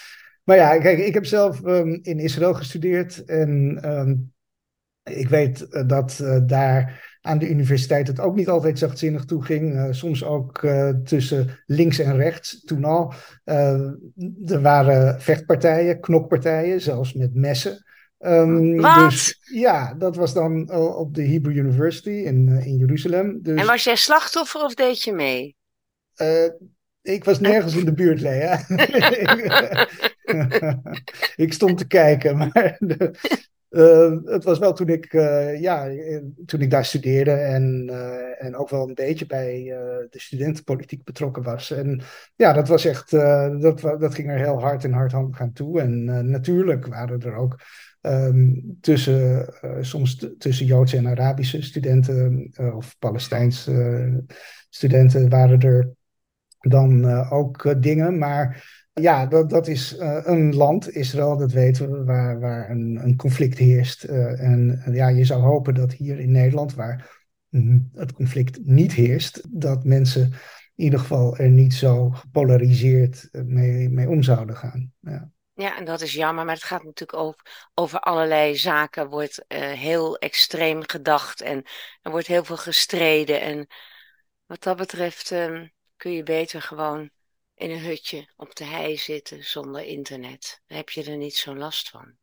Maar 0.43 0.55
ja, 0.55 0.77
kijk, 0.77 0.97
ik 0.97 1.13
heb 1.13 1.25
zelf 1.25 1.63
um, 1.63 1.99
in 2.01 2.19
Israël 2.19 2.53
gestudeerd 2.53 3.25
en 3.25 3.79
um, 3.85 4.33
ik 5.03 5.29
weet 5.29 5.87
dat 5.89 6.19
uh, 6.21 6.39
daar 6.45 7.12
aan 7.25 7.37
de 7.37 7.49
universiteit 7.49 8.07
het 8.07 8.19
ook 8.19 8.35
niet 8.35 8.49
altijd 8.49 8.79
zachtzinnig 8.79 9.25
toe 9.25 9.43
ging. 9.43 9.73
Uh, 9.73 9.87
soms 9.91 10.23
ook 10.23 10.61
uh, 10.61 10.89
tussen 10.89 11.59
links 11.65 11.99
en 11.99 12.15
rechts 12.17 12.63
toen 12.65 12.83
al. 12.83 13.13
Uh, 13.45 13.89
er 14.45 14.61
waren 14.61 15.21
vechtpartijen, 15.21 15.99
knokpartijen, 15.99 16.81
zelfs 16.81 17.13
met 17.13 17.35
messen. 17.35 17.83
Um? 18.19 18.81
Dus, 18.81 19.39
ja, 19.53 19.93
dat 19.93 20.15
was 20.15 20.33
dan 20.33 20.71
op 20.73 21.15
de 21.15 21.27
Hebrew 21.27 21.57
University 21.57 22.09
in, 22.09 22.47
in 22.47 22.77
Jeruzalem. 22.77 23.39
Dus, 23.41 23.59
en 23.59 23.65
was 23.65 23.83
jij 23.83 23.95
slachtoffer 23.95 24.63
of 24.63 24.73
deed 24.73 25.03
je 25.03 25.13
mee? 25.13 25.55
ik 27.01 27.23
was 27.23 27.39
nergens 27.39 27.75
in 27.75 27.85
de 27.85 27.93
buurt, 27.93 28.21
Lea. 28.21 28.65
ik 31.45 31.53
stond 31.53 31.77
te 31.77 31.87
kijken, 31.87 32.37
maar 32.37 32.75
de, 32.79 33.11
uh, 33.73 34.17
het 34.25 34.43
was 34.43 34.59
wel 34.59 34.73
toen 34.73 34.87
ik, 34.87 35.13
uh, 35.13 35.61
ja, 35.61 35.89
toen 36.45 36.61
ik 36.61 36.69
daar 36.69 36.85
studeerde 36.85 37.31
en, 37.31 37.87
uh, 37.91 38.43
en 38.45 38.55
ook 38.55 38.69
wel 38.69 38.87
een 38.87 38.93
beetje 38.93 39.25
bij 39.25 39.63
de 40.09 40.19
studentenpolitiek 40.19 41.03
betrokken 41.03 41.43
was. 41.43 41.71
En 41.71 42.01
ja, 42.35 42.53
dat 42.53 42.67
was 42.67 42.85
echt, 42.85 43.11
dat, 43.61 43.79
dat 43.81 44.15
ging 44.15 44.29
er 44.29 44.37
heel 44.37 44.59
hard 44.59 44.83
en 44.83 44.93
hard 44.93 45.13
aan 45.13 45.53
toe. 45.53 45.81
En 45.81 46.03
natuurlijk 46.29 46.87
waren 46.87 47.21
er 47.21 47.35
ook 47.35 47.59
um, 48.01 48.77
tussen, 48.81 49.53
soms 49.81 50.27
tussen 50.37 50.65
Joodse 50.65 50.97
en 50.97 51.07
Arabische 51.07 51.61
studenten 51.61 52.51
of 52.75 52.95
Palestijnse 52.99 54.23
studenten 54.69 55.29
waren 55.29 55.59
er 55.59 55.89
dan 56.59 57.05
ook 57.29 57.81
dingen, 57.81 58.17
maar 58.17 58.63
ja, 58.93 59.25
dat, 59.25 59.49
dat 59.49 59.67
is 59.67 59.97
uh, 59.99 60.19
een 60.23 60.55
land, 60.55 60.95
Israël, 60.95 61.37
dat 61.37 61.51
weten 61.51 61.91
we, 61.91 62.03
waar, 62.03 62.39
waar 62.39 62.69
een, 62.69 62.99
een 63.03 63.15
conflict 63.15 63.57
heerst. 63.57 64.03
Uh, 64.03 64.41
en 64.41 64.83
ja, 64.91 65.07
je 65.07 65.25
zou 65.25 65.41
hopen 65.41 65.73
dat 65.73 65.93
hier 65.93 66.19
in 66.19 66.31
Nederland, 66.31 66.73
waar 66.73 67.21
het 67.93 68.13
conflict 68.13 68.65
niet 68.65 68.93
heerst, 68.93 69.41
dat 69.49 69.83
mensen 69.83 70.21
in 70.75 70.83
ieder 70.83 70.99
geval 70.99 71.37
er 71.37 71.49
niet 71.49 71.73
zo 71.73 72.09
gepolariseerd 72.09 73.29
eh, 73.31 73.41
mee, 73.41 73.89
mee 73.89 74.09
om 74.09 74.23
zouden 74.23 74.55
gaan. 74.55 74.93
Ja. 74.99 75.31
Ja, 75.55 75.77
en 75.77 75.85
dat 75.85 76.01
is 76.01 76.13
jammer, 76.13 76.45
maar 76.45 76.55
het 76.55 76.63
gaat 76.63 76.83
natuurlijk 76.83 77.19
over, 77.19 77.69
over 77.73 77.99
allerlei 77.99 78.55
zaken, 78.55 79.09
wordt 79.09 79.45
heel 79.47 80.17
extreem 80.17 80.81
gedacht 80.85 81.41
en 81.41 81.63
er 82.01 82.11
wordt 82.11 82.27
heel 82.27 82.43
veel 82.43 82.57
gestreden. 82.57 83.41
En 83.41 83.67
wat 84.45 84.63
dat 84.63 84.77
betreft 84.77 85.31
ehm, 85.31 85.67
kun 85.95 86.11
je 86.11 86.23
beter 86.23 86.61
gewoon 86.61 87.09
in 87.63 87.71
een 87.71 87.79
hutje 87.79 88.27
op 88.35 88.55
de 88.55 88.65
hei 88.65 88.97
zitten 88.97 89.43
zonder 89.43 89.85
internet. 89.85 90.61
Heb 90.67 90.89
je 90.89 91.11
er 91.11 91.17
niet 91.17 91.35
zo'n 91.35 91.57
last 91.57 91.89
van. 91.89 92.13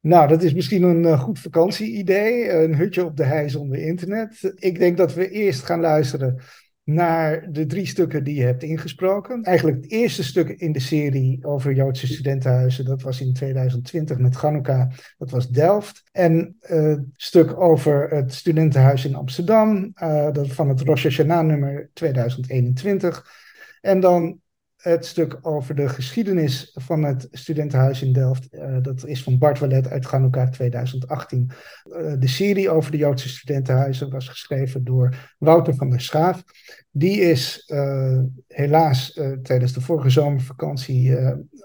Nou, 0.00 0.28
dat 0.28 0.42
is 0.42 0.54
misschien 0.54 0.82
een 0.82 1.02
uh, 1.02 1.20
goed 1.20 1.38
vakantieidee. 1.38 2.50
Een 2.50 2.74
hutje 2.74 3.04
op 3.04 3.16
de 3.16 3.24
hei 3.24 3.48
zonder 3.48 3.78
internet. 3.78 4.52
Ik 4.54 4.78
denk 4.78 4.96
dat 4.96 5.14
we 5.14 5.30
eerst 5.30 5.62
gaan 5.62 5.80
luisteren 5.80 6.42
naar 6.84 7.52
de 7.52 7.66
drie 7.66 7.86
stukken 7.86 8.24
die 8.24 8.34
je 8.34 8.44
hebt 8.44 8.62
ingesproken. 8.62 9.42
Eigenlijk 9.42 9.76
het 9.76 9.90
eerste 9.90 10.24
stuk 10.24 10.48
in 10.48 10.72
de 10.72 10.80
serie 10.80 11.44
over 11.44 11.74
Joodse 11.74 12.06
studentenhuizen, 12.06 12.84
dat 12.84 13.02
was 13.02 13.20
in 13.20 13.32
2020 13.32 14.18
met 14.18 14.36
Hanukkah, 14.36 14.90
dat 15.18 15.30
was 15.30 15.48
Delft. 15.48 16.02
En 16.12 16.56
het 16.60 17.04
stuk 17.12 17.60
over 17.60 18.08
het 18.08 18.34
studentenhuis 18.34 19.04
in 19.04 19.14
Amsterdam, 19.14 19.92
uh, 20.02 20.32
dat 20.32 20.48
van 20.48 20.68
het 20.68 20.80
Rosh 20.80 21.02
Hashanah 21.02 21.46
nummer 21.46 21.90
2021. 21.92 23.44
En 23.86 24.00
dan 24.00 24.40
het 24.76 25.06
stuk 25.06 25.38
over 25.42 25.74
de 25.74 25.88
geschiedenis 25.88 26.70
van 26.74 27.02
het 27.02 27.28
studentenhuis 27.30 28.02
in 28.02 28.12
Delft. 28.12 28.48
Uh, 28.50 28.76
dat 28.82 29.06
is 29.06 29.22
van 29.22 29.38
Bart 29.38 29.58
Wallet 29.58 29.88
uit 29.88 30.04
Hanukkah 30.04 30.48
2018. 30.48 31.50
Uh, 31.84 32.12
de 32.18 32.28
serie 32.28 32.70
over 32.70 32.90
de 32.90 32.96
Joodse 32.96 33.28
studentenhuizen 33.28 34.10
was 34.10 34.28
geschreven 34.28 34.84
door 34.84 35.34
Wouter 35.38 35.74
van 35.74 35.90
der 35.90 36.00
Schaaf. 36.00 36.44
Die 36.90 37.20
is 37.20 37.70
uh, 37.72 38.20
helaas 38.48 39.20
tijdens 39.42 39.72
de 39.72 39.80
vorige 39.80 40.10
zomervakantie 40.10 41.18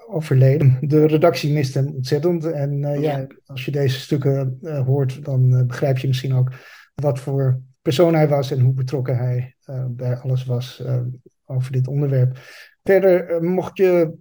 overleden. 0.07 0.77
De 0.81 1.05
redactie 1.05 1.53
mist 1.53 1.73
hem 1.73 1.87
ontzettend. 1.87 2.45
En 2.45 2.79
ja. 2.79 2.93
ja. 2.93 3.27
als 3.45 3.65
je 3.65 3.71
deze 3.71 3.99
stukken 3.99 4.57
hoort, 4.85 5.25
dan 5.25 5.67
begrijp 5.67 5.97
je 5.97 6.07
misschien 6.07 6.33
ook 6.33 6.51
wat 6.95 7.19
voor 7.19 7.61
persoon 7.81 8.13
hij 8.13 8.27
was 8.27 8.51
en 8.51 8.59
hoe 8.59 8.73
betrokken 8.73 9.17
hij 9.17 9.55
bij 9.87 10.17
alles 10.17 10.45
was 10.45 10.83
over 11.51 11.71
dit 11.71 11.87
onderwerp. 11.87 12.37
Verder, 12.83 13.29
eh, 13.29 13.39
mocht 13.39 13.77
je 13.77 14.13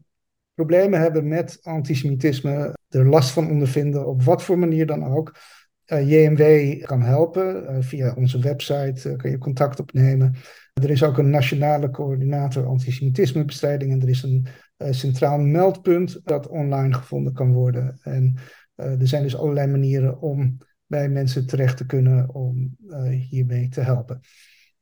problemen 0.54 1.00
hebben 1.00 1.28
met 1.28 1.58
antisemitisme, 1.62 2.76
er 2.88 3.06
last 3.06 3.30
van 3.30 3.50
ondervinden, 3.50 4.06
op 4.06 4.22
wat 4.22 4.42
voor 4.42 4.58
manier 4.58 4.86
dan 4.86 5.04
ook, 5.04 5.38
uh, 5.86 6.10
JMW 6.10 6.84
kan 6.84 7.02
helpen. 7.02 7.62
Uh, 7.62 7.76
via 7.80 8.14
onze 8.14 8.38
website 8.38 9.14
kun 9.16 9.30
je 9.30 9.38
contact 9.38 9.80
opnemen. 9.80 10.34
Er 10.72 10.90
is 10.90 11.02
ook 11.02 11.18
een 11.18 11.30
nationale 11.30 11.90
coördinator 11.90 12.66
antisemitismebestrijding 12.66 13.92
en 13.92 14.02
er 14.02 14.08
is 14.08 14.22
een 14.22 14.46
centraal 14.90 15.38
meldpunt 15.38 16.20
dat 16.24 16.48
online 16.48 16.94
gevonden 16.94 17.32
kan 17.32 17.52
worden. 17.52 17.98
En 18.02 18.36
er 18.74 19.06
zijn 19.08 19.22
dus 19.22 19.36
allerlei 19.36 19.66
manieren 19.66 20.20
om 20.20 20.58
bij 20.86 21.08
mensen 21.08 21.46
terecht 21.46 21.76
te 21.76 21.86
kunnen 21.86 22.34
om 22.34 22.76
hiermee 23.10 23.68
te 23.68 23.80
helpen. 23.80 24.20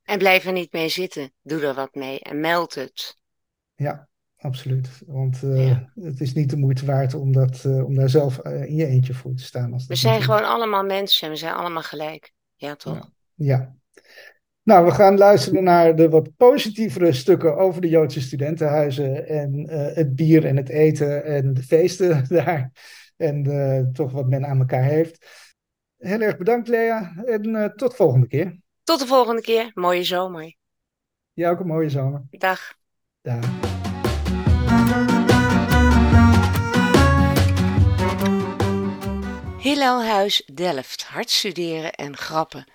En 0.09 0.17
blijf 0.17 0.45
er 0.45 0.51
niet 0.51 0.73
mee 0.73 0.89
zitten. 0.89 1.31
Doe 1.41 1.61
er 1.61 1.73
wat 1.73 1.95
mee 1.95 2.19
en 2.19 2.39
meld 2.39 2.75
het. 2.75 3.17
Ja, 3.75 4.07
absoluut. 4.37 4.89
Want 5.05 5.41
uh, 5.43 5.77
het 6.01 6.21
is 6.21 6.33
niet 6.33 6.49
de 6.49 6.57
moeite 6.57 6.85
waard 6.85 7.13
om, 7.13 7.31
dat, 7.31 7.63
uh, 7.63 7.85
om 7.85 7.95
daar 7.95 8.09
zelf 8.09 8.45
uh, 8.45 8.63
in 8.63 8.75
je 8.75 8.85
eentje 8.85 9.13
voor 9.13 9.33
te 9.33 9.43
staan. 9.43 9.73
Als 9.73 9.87
we 9.87 9.95
zijn 9.95 10.21
gewoon 10.21 10.45
allemaal 10.45 10.83
mensen 10.83 11.27
en 11.27 11.33
we 11.33 11.39
zijn 11.39 11.53
allemaal 11.53 11.81
gelijk. 11.81 12.31
Ja, 12.55 12.75
toch? 12.75 12.95
Ja. 12.95 13.11
ja. 13.35 13.75
Nou, 14.63 14.85
we 14.85 14.91
gaan 14.91 15.17
luisteren 15.17 15.63
naar 15.63 15.95
de 15.95 16.09
wat 16.09 16.35
positievere 16.37 17.13
stukken 17.13 17.57
over 17.57 17.81
de 17.81 17.89
Joodse 17.89 18.21
studentenhuizen 18.21 19.27
en 19.27 19.69
het 19.93 20.15
bier 20.15 20.45
en 20.45 20.57
het 20.57 20.69
eten 20.69 21.23
en 21.23 21.53
de 21.53 21.63
feesten 21.63 22.25
daar. 22.43 22.71
En 23.17 23.89
toch 23.93 24.11
wat 24.11 24.29
men 24.29 24.45
aan 24.45 24.59
elkaar 24.59 24.83
heeft. 24.83 25.25
Heel 25.97 26.21
erg 26.21 26.37
bedankt, 26.37 26.67
Lea. 26.67 27.23
En 27.25 27.73
tot 27.75 27.89
de 27.89 27.95
volgende 27.95 28.27
keer. 28.27 28.57
Tot 28.89 28.99
de 28.99 29.07
volgende 29.07 29.41
keer. 29.41 29.71
Mooie 29.73 30.03
zomer. 30.03 30.55
Ja, 31.33 31.49
ook 31.49 31.59
een 31.59 31.67
mooie 31.67 31.89
zomer. 31.89 32.21
Dag. 32.31 32.73
Dag. 33.21 33.45
Hillelhuis 39.57 40.43
Delft, 40.53 41.03
hard 41.03 41.29
studeren 41.29 41.93
en 41.93 42.17
grappen. 42.17 42.65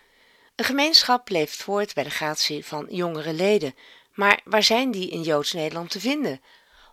Een 0.56 0.64
gemeenschap 0.64 1.28
leeft 1.28 1.62
voort 1.62 1.94
bij 1.94 2.04
de 2.04 2.10
gratie 2.10 2.64
van 2.64 2.86
jongere 2.90 3.32
leden. 3.32 3.74
Maar 4.12 4.40
waar 4.44 4.62
zijn 4.62 4.90
die 4.90 5.10
in 5.10 5.22
Joods 5.22 5.52
Nederland 5.52 5.90
te 5.90 6.00
vinden? 6.00 6.40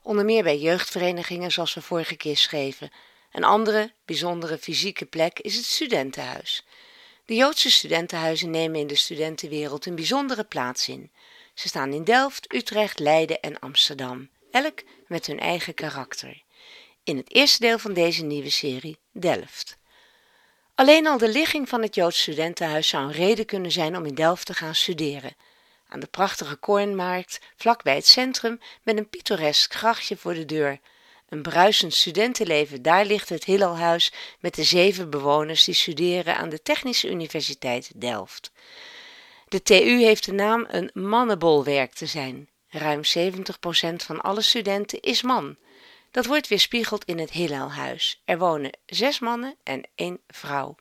Onder 0.02 0.26
meer 0.26 0.44
bij 0.44 0.58
jeugdverenigingen, 0.58 1.52
zoals 1.52 1.74
we 1.74 1.82
vorige 1.82 2.16
keer 2.16 2.38
schreven. 2.38 2.92
Een 3.32 3.44
andere, 3.44 3.94
bijzondere 4.06 4.58
fysieke 4.58 5.06
plek 5.06 5.40
is 5.40 5.56
het 5.56 5.66
studentenhuis. 5.66 6.66
De 7.26 7.36
Joodse 7.36 7.72
studentenhuizen 7.72 8.50
nemen 8.50 8.80
in 8.80 8.88
de 8.88 8.96
studentenwereld 8.96 9.86
een 9.86 9.96
bijzondere 9.96 10.44
plaats 10.44 10.88
in. 10.88 11.12
Ze 11.54 11.68
staan 11.68 11.94
in 11.94 12.04
Delft, 12.04 12.54
Utrecht, 12.54 13.00
Leiden 13.00 13.40
en 13.40 13.60
Amsterdam, 13.60 14.30
elk 14.52 14.82
met 15.08 15.26
hun 15.26 15.40
eigen 15.40 15.74
karakter. 15.74 16.44
In 17.04 17.18
het 17.18 17.34
eerste 17.34 17.60
deel 17.60 17.80
van 17.80 17.94
deze 17.94 18.24
nieuwe 18.24 18.50
serie 18.50 18.98
Delft. 19.12 19.78
Alleen 20.76 21.08
al 21.08 21.18
de 21.18 21.30
ligging 21.30 21.70
van 21.70 21.82
het 21.82 21.96
Joods 21.96 22.22
studentenhuis 22.22 22.88
zou 22.88 23.04
een 23.04 23.12
reden 23.12 23.46
kunnen 23.46 23.72
zijn 23.72 23.98
om 23.98 24.06
in 24.06 24.16
Delft 24.16 24.46
te 24.46 24.54
gaan 24.54 24.76
studeren. 24.76 25.36
Aan 25.88 26.00
de 26.00 26.08
prachtige 26.08 26.56
Koornmarkt, 26.56 27.40
vlakbij 27.56 27.96
het 27.96 28.08
centrum, 28.08 28.60
met 28.84 28.98
een 28.98 29.10
pittoresk 29.10 29.74
grachtje 29.74 30.18
voor 30.18 30.34
de 30.34 30.46
deur. 30.46 30.80
Een 31.32 31.42
bruisend 31.42 31.94
studentenleven, 31.94 32.82
daar 32.82 33.06
ligt 33.06 33.30
het 33.30 33.44
Hillalhuis 33.44 34.12
met 34.40 34.56
de 34.56 34.64
zeven 34.64 35.10
bewoners 35.10 35.64
die 35.64 35.74
studeren 35.74 36.38
aan 36.38 36.50
de 36.50 36.62
Technische 36.62 37.10
Universiteit 37.10 37.92
Delft. 37.96 38.52
De 39.48 39.64
TU 39.64 40.04
heeft 40.04 40.26
de 40.26 40.34
naam 40.34 40.66
een 40.70 40.90
mannenbolwerk 40.94 41.94
te 41.94 42.06
zijn. 42.06 42.50
Ruim 42.70 43.02
70% 43.18 43.96
van 43.96 44.22
alle 44.22 44.42
studenten 44.42 45.00
is 45.00 45.22
man. 45.22 45.56
Dat 46.12 46.26
wordt 46.26 46.48
weerspiegeld 46.48 47.06
in 47.06 47.20
het 47.20 47.32
Hillelhuis. 47.32 48.22
Er 48.26 48.38
wonen 48.38 48.78
zes 48.86 49.20
mannen 49.20 49.56
en 49.64 49.84
één 49.96 50.20
vrouw. 50.28 50.76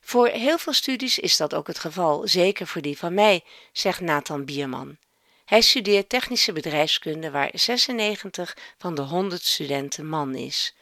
Voor 0.00 0.28
heel 0.28 0.58
veel 0.58 0.72
studies 0.72 1.18
is 1.18 1.36
dat 1.36 1.54
ook 1.54 1.66
het 1.66 1.78
geval, 1.78 2.28
zeker 2.28 2.66
voor 2.66 2.82
die 2.82 2.98
van 2.98 3.14
mij, 3.14 3.44
zegt 3.72 4.00
Nathan 4.00 4.44
Bierman. 4.44 4.96
Hij 5.44 5.60
studeert 5.60 6.08
technische 6.08 6.52
bedrijfskunde 6.52 7.30
waar 7.30 7.50
96 7.52 8.56
van 8.78 8.94
de 8.94 9.02
100 9.02 9.42
studenten 9.42 10.06
man 10.06 10.34
is. 10.34 10.74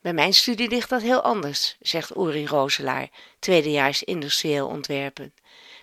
Bij 0.00 0.12
mijn 0.12 0.34
studie 0.34 0.68
ligt 0.68 0.88
dat 0.88 1.02
heel 1.02 1.22
anders, 1.22 1.76
zegt 1.80 2.16
Uri 2.16 2.46
Roselaar, 2.46 3.08
tweedejaars 3.38 4.02
industrieel 4.02 4.66
ontwerpen. 4.68 5.34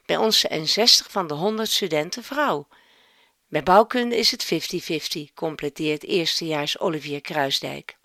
Bij 0.06 0.18
ons 0.18 0.39
zijn 0.39 0.68
60 0.68 1.12
van 1.12 1.27
de 1.27 1.34
100 1.34 1.70
studenten 1.70 2.24
vrouw. 2.24 2.68
Bij 3.48 3.63
bouwkunde 3.63 4.18
is 4.18 4.32
het 4.32 4.46
50-50, 5.30 5.34
completeert 5.34 6.03
eerstejaars 6.03 6.80
Olivier 6.80 7.22
Kruisdijk. 7.22 7.98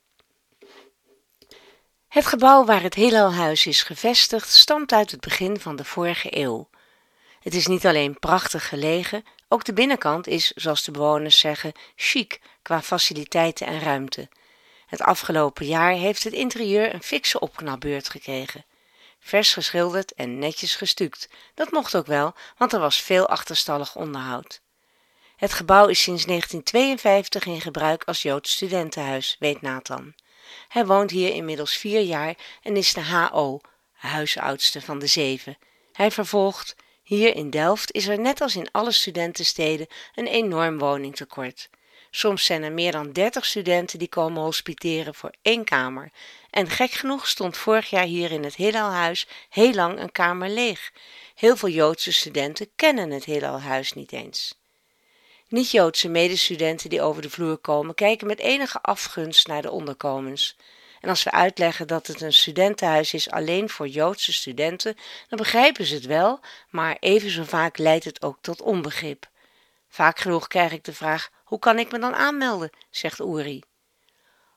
Het 2.08 2.26
gebouw 2.26 2.64
waar 2.64 2.82
het 2.82 2.94
Hillelhuis 2.94 3.66
is 3.66 3.82
gevestigd 3.82 4.52
stamt 4.52 4.92
uit 4.92 5.10
het 5.10 5.20
begin 5.20 5.60
van 5.60 5.76
de 5.76 5.84
vorige 5.84 6.36
eeuw. 6.36 6.68
Het 7.46 7.54
is 7.54 7.66
niet 7.66 7.86
alleen 7.86 8.18
prachtig 8.18 8.68
gelegen, 8.68 9.24
ook 9.48 9.64
de 9.64 9.72
binnenkant 9.72 10.26
is, 10.26 10.50
zoals 10.50 10.84
de 10.84 10.90
bewoners 10.90 11.38
zeggen, 11.38 11.72
chic 11.96 12.40
qua 12.62 12.82
faciliteiten 12.82 13.66
en 13.66 13.80
ruimte. 13.80 14.28
Het 14.86 15.00
afgelopen 15.00 15.66
jaar 15.66 15.92
heeft 15.92 16.24
het 16.24 16.32
interieur 16.32 16.94
een 16.94 17.02
fikse 17.02 17.40
opknapbeurt 17.40 18.08
gekregen 18.08 18.64
vers 19.20 19.52
geschilderd 19.52 20.14
en 20.14 20.38
netjes 20.38 20.76
gestuukt. 20.76 21.28
Dat 21.54 21.70
mocht 21.70 21.96
ook 21.96 22.06
wel, 22.06 22.34
want 22.56 22.72
er 22.72 22.80
was 22.80 23.00
veel 23.00 23.28
achterstallig 23.28 23.96
onderhoud. 23.96 24.60
Het 25.36 25.52
gebouw 25.52 25.86
is 25.86 26.02
sinds 26.02 26.24
1952 26.24 27.46
in 27.46 27.60
gebruik 27.60 28.04
als 28.04 28.22
Joods 28.22 28.52
studentenhuis, 28.52 29.36
weet 29.38 29.60
Nathan. 29.60 30.14
Hij 30.68 30.86
woont 30.86 31.10
hier 31.10 31.34
inmiddels 31.34 31.76
vier 31.76 32.00
jaar 32.00 32.34
en 32.62 32.76
is 32.76 32.92
de 32.92 33.04
HO, 33.04 33.60
huisoudste 33.92 34.80
van 34.80 34.98
de 34.98 35.06
zeven. 35.06 35.58
Hij 35.92 36.10
vervolgt: 36.10 36.76
Hier 37.06 37.34
in 37.34 37.50
Delft 37.50 37.92
is 37.92 38.06
er 38.06 38.20
net 38.20 38.40
als 38.40 38.56
in 38.56 38.68
alle 38.70 38.92
studentensteden 38.92 39.86
een 40.14 40.26
enorm 40.26 40.78
woningtekort. 40.78 41.68
Soms 42.10 42.44
zijn 42.44 42.62
er 42.62 42.72
meer 42.72 42.92
dan 42.92 43.12
dertig 43.12 43.44
studenten 43.44 43.98
die 43.98 44.08
komen 44.08 44.42
hospiteren 44.42 45.14
voor 45.14 45.32
één 45.42 45.64
kamer. 45.64 46.10
En 46.50 46.70
gek 46.70 46.90
genoeg 46.90 47.28
stond 47.28 47.56
vorig 47.56 47.90
jaar 47.90 48.04
hier 48.04 48.30
in 48.30 48.44
het 48.44 48.54
Hillelhuis 48.54 49.26
heel 49.48 49.72
lang 49.72 50.00
een 50.00 50.12
kamer 50.12 50.48
leeg. 50.48 50.92
Heel 51.34 51.56
veel 51.56 51.68
Joodse 51.68 52.12
studenten 52.12 52.68
kennen 52.76 53.10
het 53.10 53.24
Hillelhuis 53.24 53.92
niet 53.92 54.12
eens. 54.12 54.58
Niet-Joodse 55.48 56.08
medestudenten 56.08 56.90
die 56.90 57.02
over 57.02 57.22
de 57.22 57.30
vloer 57.30 57.56
komen, 57.56 57.94
kijken 57.94 58.26
met 58.26 58.38
enige 58.38 58.80
afgunst 58.82 59.46
naar 59.46 59.62
de 59.62 59.70
onderkomens. 59.70 60.56
En 61.00 61.08
als 61.08 61.22
we 61.22 61.30
uitleggen 61.30 61.86
dat 61.86 62.06
het 62.06 62.20
een 62.20 62.32
studentenhuis 62.32 63.14
is 63.14 63.30
alleen 63.30 63.68
voor 63.68 63.88
Joodse 63.88 64.32
studenten, 64.32 64.96
dan 65.28 65.38
begrijpen 65.38 65.84
ze 65.84 65.94
het 65.94 66.06
wel, 66.06 66.40
maar 66.70 66.96
even 67.00 67.30
zo 67.30 67.44
vaak 67.44 67.78
leidt 67.78 68.04
het 68.04 68.22
ook 68.22 68.38
tot 68.40 68.62
onbegrip. 68.62 69.28
Vaak 69.88 70.18
genoeg 70.18 70.46
krijg 70.46 70.72
ik 70.72 70.84
de 70.84 70.92
vraag: 70.92 71.30
hoe 71.44 71.58
kan 71.58 71.78
ik 71.78 71.92
me 71.92 71.98
dan 71.98 72.14
aanmelden? 72.14 72.70
zegt 72.90 73.20
Uri. 73.20 73.62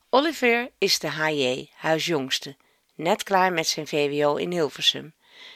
Oliver 0.09 0.69
is 0.77 0.99
de 0.99 1.09
HJ, 1.09 1.69
huisjongste, 1.75 2.55
net 2.95 3.23
klaar 3.23 3.53
met 3.53 3.67
zijn 3.67 3.87
VWO 3.87 4.35
in 4.35 4.51
Hilversum. 4.51 5.13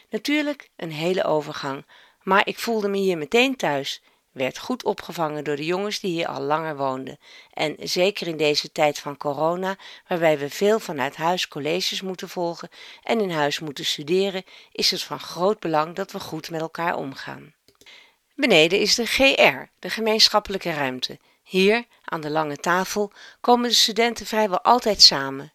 Natuurlijk 0.09 0.69
een 0.75 0.91
hele 0.91 1.23
overgang, 1.23 1.85
Maar 2.23 2.47
ik 2.47 2.59
voelde 2.59 2.87
me 2.87 2.97
hier 2.97 3.17
meteen 3.17 3.55
thuis, 3.55 4.01
werd 4.33 4.57
goed 4.57 4.83
opgevangen 4.83 5.43
door 5.43 5.55
de 5.55 5.65
jongens 5.65 5.99
die 5.99 6.11
hier 6.11 6.27
al 6.27 6.41
langer 6.41 6.75
woonden. 6.75 7.19
En 7.53 7.75
zeker 7.79 8.27
in 8.27 8.37
deze 8.37 8.71
tijd 8.71 8.99
van 8.99 9.17
corona, 9.17 9.77
waarbij 10.07 10.37
we 10.37 10.49
veel 10.49 10.79
vanuit 10.79 11.15
huis 11.15 11.47
colleges 11.47 12.01
moeten 12.01 12.29
volgen 12.29 12.69
en 13.03 13.21
in 13.21 13.31
huis 13.31 13.59
moeten 13.59 13.85
studeren, 13.85 14.43
is 14.71 14.91
het 14.91 15.03
van 15.03 15.19
groot 15.19 15.59
belang 15.59 15.95
dat 15.95 16.11
we 16.11 16.19
goed 16.19 16.49
met 16.49 16.61
elkaar 16.61 16.95
omgaan. 16.95 17.53
Beneden 18.35 18.79
is 18.79 18.95
de 18.95 19.05
GR, 19.05 19.69
de 19.79 19.89
gemeenschappelijke 19.89 20.71
ruimte. 20.71 21.19
Hier, 21.43 21.85
aan 22.03 22.21
de 22.21 22.29
lange 22.29 22.57
tafel, 22.57 23.11
komen 23.41 23.69
de 23.69 23.75
studenten 23.75 24.25
vrijwel 24.25 24.61
altijd 24.61 25.01
samen. 25.01 25.53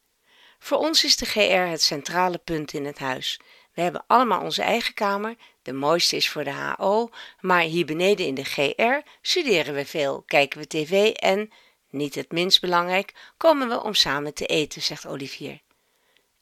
Voor 0.58 0.78
ons 0.78 1.04
is 1.04 1.16
de 1.16 1.26
GR 1.26 1.70
het 1.70 1.82
centrale 1.82 2.38
punt 2.38 2.72
in 2.72 2.84
het 2.84 2.98
huis. 2.98 3.40
We 3.74 3.82
hebben 3.82 4.04
allemaal 4.06 4.40
onze 4.40 4.62
eigen 4.62 4.94
kamer. 4.94 5.36
De 5.68 5.74
mooiste 5.74 6.16
is 6.16 6.28
voor 6.28 6.44
de 6.44 6.74
HO, 6.76 7.10
maar 7.40 7.60
hier 7.60 7.86
beneden 7.86 8.26
in 8.26 8.34
de 8.34 8.44
GR 8.44 9.10
studeren 9.22 9.74
we 9.74 9.86
veel, 9.86 10.22
kijken 10.26 10.60
we 10.60 10.66
tv 10.66 11.10
en, 11.10 11.52
niet 11.90 12.14
het 12.14 12.32
minst 12.32 12.60
belangrijk, 12.60 13.14
komen 13.36 13.68
we 13.68 13.82
om 13.82 13.94
samen 13.94 14.34
te 14.34 14.46
eten, 14.46 14.82
zegt 14.82 15.06
Olivier. 15.06 15.60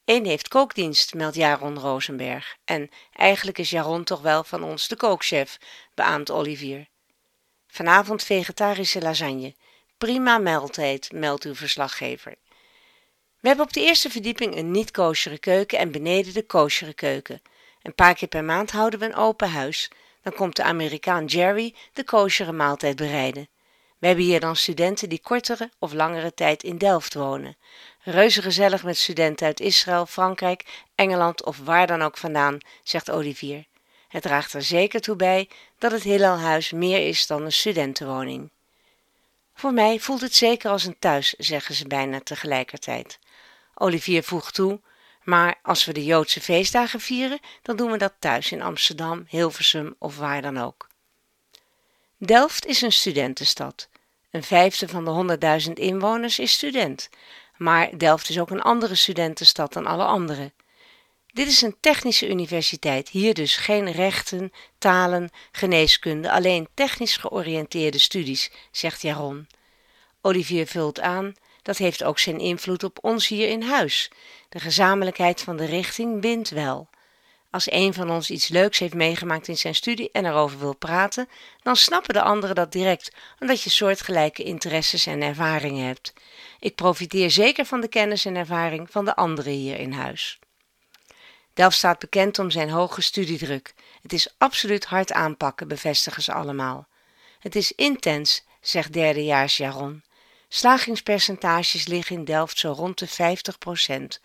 Eén 0.05 0.25
heeft 0.25 0.47
kookdienst, 0.47 1.13
meldt 1.13 1.35
Jaron 1.35 1.79
Rosenberg. 1.79 2.57
En 2.65 2.89
eigenlijk 3.13 3.57
is 3.57 3.69
Jaron 3.69 4.03
toch 4.03 4.21
wel 4.21 4.43
van 4.43 4.63
ons 4.63 4.87
de 4.87 4.95
kookchef, 4.95 5.57
beaamt 5.93 6.31
Olivier. 6.31 6.87
Vanavond 7.67 8.23
vegetarische 8.23 9.01
lasagne. 9.01 9.55
Prima 9.97 10.37
maaltijd, 10.37 11.11
meldt 11.11 11.43
uw 11.43 11.55
verslaggever. 11.55 12.35
We 13.39 13.47
hebben 13.47 13.65
op 13.65 13.73
de 13.73 13.81
eerste 13.81 14.09
verdieping 14.09 14.55
een 14.55 14.71
niet-koosjere 14.71 15.37
keuken 15.37 15.79
en 15.79 15.91
beneden 15.91 16.33
de 16.33 16.45
koosjere 16.45 16.93
keuken. 16.93 17.41
Een 17.81 17.95
paar 17.95 18.15
keer 18.15 18.27
per 18.27 18.43
maand 18.43 18.71
houden 18.71 18.99
we 18.99 19.05
een 19.05 19.15
open 19.15 19.49
huis. 19.49 19.91
Dan 20.21 20.33
komt 20.33 20.55
de 20.55 20.63
Amerikaan 20.63 21.25
Jerry 21.25 21.73
de 21.93 22.03
koosjere 22.03 22.51
maaltijd 22.51 22.95
bereiden. 22.95 23.47
We 23.97 24.07
hebben 24.07 24.25
hier 24.25 24.39
dan 24.39 24.55
studenten 24.55 25.09
die 25.09 25.21
kortere 25.21 25.71
of 25.79 25.93
langere 25.93 26.33
tijd 26.33 26.63
in 26.63 26.77
Delft 26.77 27.13
wonen. 27.13 27.57
Reuze 28.03 28.41
gezellig 28.41 28.83
met 28.83 28.97
studenten 28.97 29.45
uit 29.45 29.59
Israël, 29.59 30.05
Frankrijk, 30.05 30.85
Engeland 30.95 31.43
of 31.43 31.57
waar 31.57 31.87
dan 31.87 32.01
ook 32.01 32.17
vandaan, 32.17 32.57
zegt 32.83 33.11
Olivier. 33.11 33.65
Het 34.07 34.21
draagt 34.21 34.53
er 34.53 34.61
zeker 34.61 35.01
toe 35.01 35.15
bij 35.15 35.49
dat 35.77 35.91
het 35.91 36.03
Hillalhuis 36.03 36.71
meer 36.71 37.07
is 37.07 37.27
dan 37.27 37.43
een 37.43 37.51
studentenwoning. 37.51 38.49
Voor 39.53 39.73
mij 39.73 39.99
voelt 39.99 40.21
het 40.21 40.35
zeker 40.35 40.69
als 40.69 40.83
een 40.83 40.99
thuis, 40.99 41.33
zeggen 41.37 41.75
ze 41.75 41.87
bijna 41.87 42.19
tegelijkertijd. 42.19 43.19
Olivier 43.73 44.23
voegt 44.23 44.53
toe, 44.53 44.79
maar 45.27 45.59
als 45.61 45.85
we 45.85 45.93
de 45.93 46.05
Joodse 46.05 46.41
feestdagen 46.41 46.99
vieren, 46.99 47.39
dan 47.61 47.75
doen 47.75 47.91
we 47.91 47.97
dat 47.97 48.13
thuis 48.19 48.51
in 48.51 48.61
Amsterdam, 48.61 49.25
Hilversum 49.27 49.95
of 49.99 50.17
waar 50.17 50.41
dan 50.41 50.57
ook. 50.57 50.87
Delft 52.17 52.65
is 52.65 52.81
een 52.81 52.91
studentenstad. 52.91 53.89
Een 54.31 54.43
vijfde 54.43 54.87
van 54.87 55.05
de 55.05 55.11
honderdduizend 55.11 55.79
inwoners 55.79 56.39
is 56.39 56.51
student. 56.51 57.09
Maar 57.57 57.97
Delft 57.97 58.29
is 58.29 58.39
ook 58.39 58.49
een 58.49 58.61
andere 58.61 58.95
studentenstad 58.95 59.73
dan 59.73 59.85
alle 59.85 60.03
andere. 60.03 60.51
Dit 61.27 61.47
is 61.47 61.61
een 61.61 61.77
technische 61.79 62.29
universiteit, 62.29 63.09
hier 63.09 63.33
dus 63.33 63.55
geen 63.55 63.91
rechten, 63.91 64.51
talen, 64.77 65.29
geneeskunde, 65.51 66.31
alleen 66.31 66.67
technisch 66.73 67.17
georiënteerde 67.17 67.97
studies, 67.97 68.51
zegt 68.71 69.01
Jaron. 69.01 69.47
Olivier 70.21 70.67
vult 70.67 70.99
aan, 70.99 71.33
dat 71.67 71.77
heeft 71.77 72.03
ook 72.03 72.19
zijn 72.19 72.39
invloed 72.39 72.83
op 72.83 72.97
ons 73.01 73.27
hier 73.27 73.49
in 73.49 73.61
huis. 73.61 74.11
De 74.49 74.59
gezamenlijkheid 74.59 75.41
van 75.41 75.57
de 75.57 75.65
richting 75.65 76.21
bindt 76.21 76.49
wel. 76.49 76.89
Als 77.51 77.71
een 77.71 77.93
van 77.93 78.11
ons 78.11 78.29
iets 78.29 78.47
leuks 78.47 78.79
heeft 78.79 78.93
meegemaakt 78.93 79.47
in 79.47 79.57
zijn 79.57 79.75
studie 79.75 80.09
en 80.11 80.25
erover 80.25 80.59
wil 80.59 80.75
praten, 80.75 81.29
dan 81.61 81.75
snappen 81.75 82.13
de 82.13 82.21
anderen 82.21 82.55
dat 82.55 82.71
direct, 82.71 83.11
omdat 83.39 83.61
je 83.61 83.69
soortgelijke 83.69 84.43
interesses 84.43 85.05
en 85.05 85.21
ervaringen 85.21 85.85
hebt. 85.85 86.13
Ik 86.59 86.75
profiteer 86.75 87.31
zeker 87.31 87.65
van 87.65 87.81
de 87.81 87.87
kennis 87.87 88.25
en 88.25 88.35
ervaring 88.35 88.91
van 88.91 89.05
de 89.05 89.15
anderen 89.15 89.53
hier 89.53 89.79
in 89.79 89.91
huis. 89.91 90.39
Delft 91.53 91.77
staat 91.77 91.99
bekend 91.99 92.39
om 92.39 92.51
zijn 92.51 92.69
hoge 92.69 93.01
studiedruk. 93.01 93.73
Het 94.01 94.13
is 94.13 94.33
absoluut 94.37 94.85
hard 94.85 95.11
aanpakken, 95.11 95.67
bevestigen 95.67 96.23
ze 96.23 96.33
allemaal. 96.33 96.87
Het 97.39 97.55
is 97.55 97.71
intens, 97.71 98.43
zegt 98.61 98.93
derdejaars 98.93 99.57
Jaron. 99.57 100.05
Slagingspercentages 100.49 101.87
liggen 101.87 102.15
in 102.15 102.25
Delft 102.25 102.57
zo 102.59 102.71
rond 102.71 102.99
de 102.99 103.07
50 103.07 103.57
procent. 103.57 104.21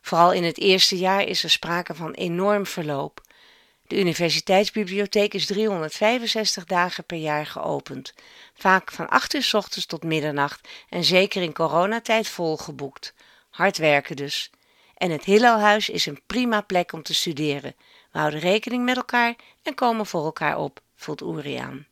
Vooral 0.00 0.32
in 0.32 0.44
het 0.44 0.58
eerste 0.58 0.98
jaar 0.98 1.22
is 1.24 1.44
er 1.44 1.50
sprake 1.50 1.94
van 1.94 2.12
enorm 2.12 2.66
verloop. 2.66 3.20
De 3.86 3.98
universiteitsbibliotheek 3.98 5.34
is 5.34 5.46
365 5.46 6.64
dagen 6.64 7.04
per 7.04 7.16
jaar 7.16 7.46
geopend, 7.46 8.14
vaak 8.54 8.92
van 8.92 9.08
8 9.08 9.34
uur 9.34 9.42
s 9.42 9.54
ochtends 9.54 9.86
tot 9.86 10.04
middernacht 10.04 10.68
en 10.88 11.04
zeker 11.04 11.42
in 11.42 11.52
coronatijd 11.52 12.28
volgeboekt. 12.28 13.14
Hard 13.50 13.76
werken 13.76 14.16
dus. 14.16 14.50
En 14.96 15.10
het 15.10 15.24
Hillalhuis 15.24 15.88
is 15.88 16.06
een 16.06 16.22
prima 16.26 16.60
plek 16.60 16.92
om 16.92 17.02
te 17.02 17.14
studeren. 17.14 17.74
We 18.10 18.18
houden 18.18 18.40
rekening 18.40 18.84
met 18.84 18.96
elkaar 18.96 19.34
en 19.62 19.74
komen 19.74 20.06
voor 20.06 20.24
elkaar 20.24 20.58
op, 20.58 20.80
voelt 20.94 21.20
Uri 21.20 21.56
aan. 21.56 21.86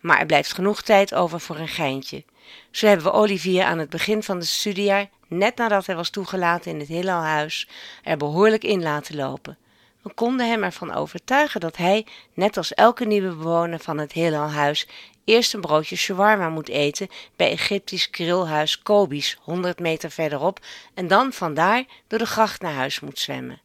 Maar 0.00 0.18
er 0.18 0.26
blijft 0.26 0.52
genoeg 0.52 0.82
tijd 0.82 1.14
over 1.14 1.40
voor 1.40 1.56
een 1.56 1.68
geintje. 1.68 2.24
Zo 2.70 2.86
hebben 2.86 3.06
we 3.06 3.12
Olivier 3.12 3.64
aan 3.64 3.78
het 3.78 3.90
begin 3.90 4.22
van 4.22 4.36
het 4.36 4.46
studiejaar, 4.46 5.08
net 5.28 5.56
nadat 5.56 5.86
hij 5.86 5.96
was 5.96 6.10
toegelaten 6.10 6.70
in 6.70 6.78
het 6.78 6.88
Hillalhuis, 6.88 7.68
er 8.02 8.16
behoorlijk 8.16 8.64
in 8.64 8.82
laten 8.82 9.16
lopen. 9.16 9.58
We 10.02 10.14
konden 10.14 10.48
hem 10.48 10.62
ervan 10.62 10.94
overtuigen 10.94 11.60
dat 11.60 11.76
hij, 11.76 12.06
net 12.34 12.56
als 12.56 12.74
elke 12.74 13.04
nieuwe 13.04 13.28
bewoner 13.28 13.78
van 13.78 13.98
het 13.98 14.12
Hillalhuis, 14.12 14.86
eerst 15.24 15.54
een 15.54 15.60
broodje 15.60 15.96
shawarma 15.96 16.48
moet 16.48 16.68
eten 16.68 17.08
bij 17.36 17.50
Egyptisch 17.50 18.08
grillhuis 18.10 18.82
Kobi's, 18.82 19.38
100 19.40 19.78
meter 19.78 20.10
verderop, 20.10 20.60
en 20.94 21.06
dan 21.06 21.32
vandaar 21.32 21.84
door 22.06 22.18
de 22.18 22.26
gracht 22.26 22.60
naar 22.60 22.72
huis 22.72 23.00
moet 23.00 23.18
zwemmen. 23.18 23.60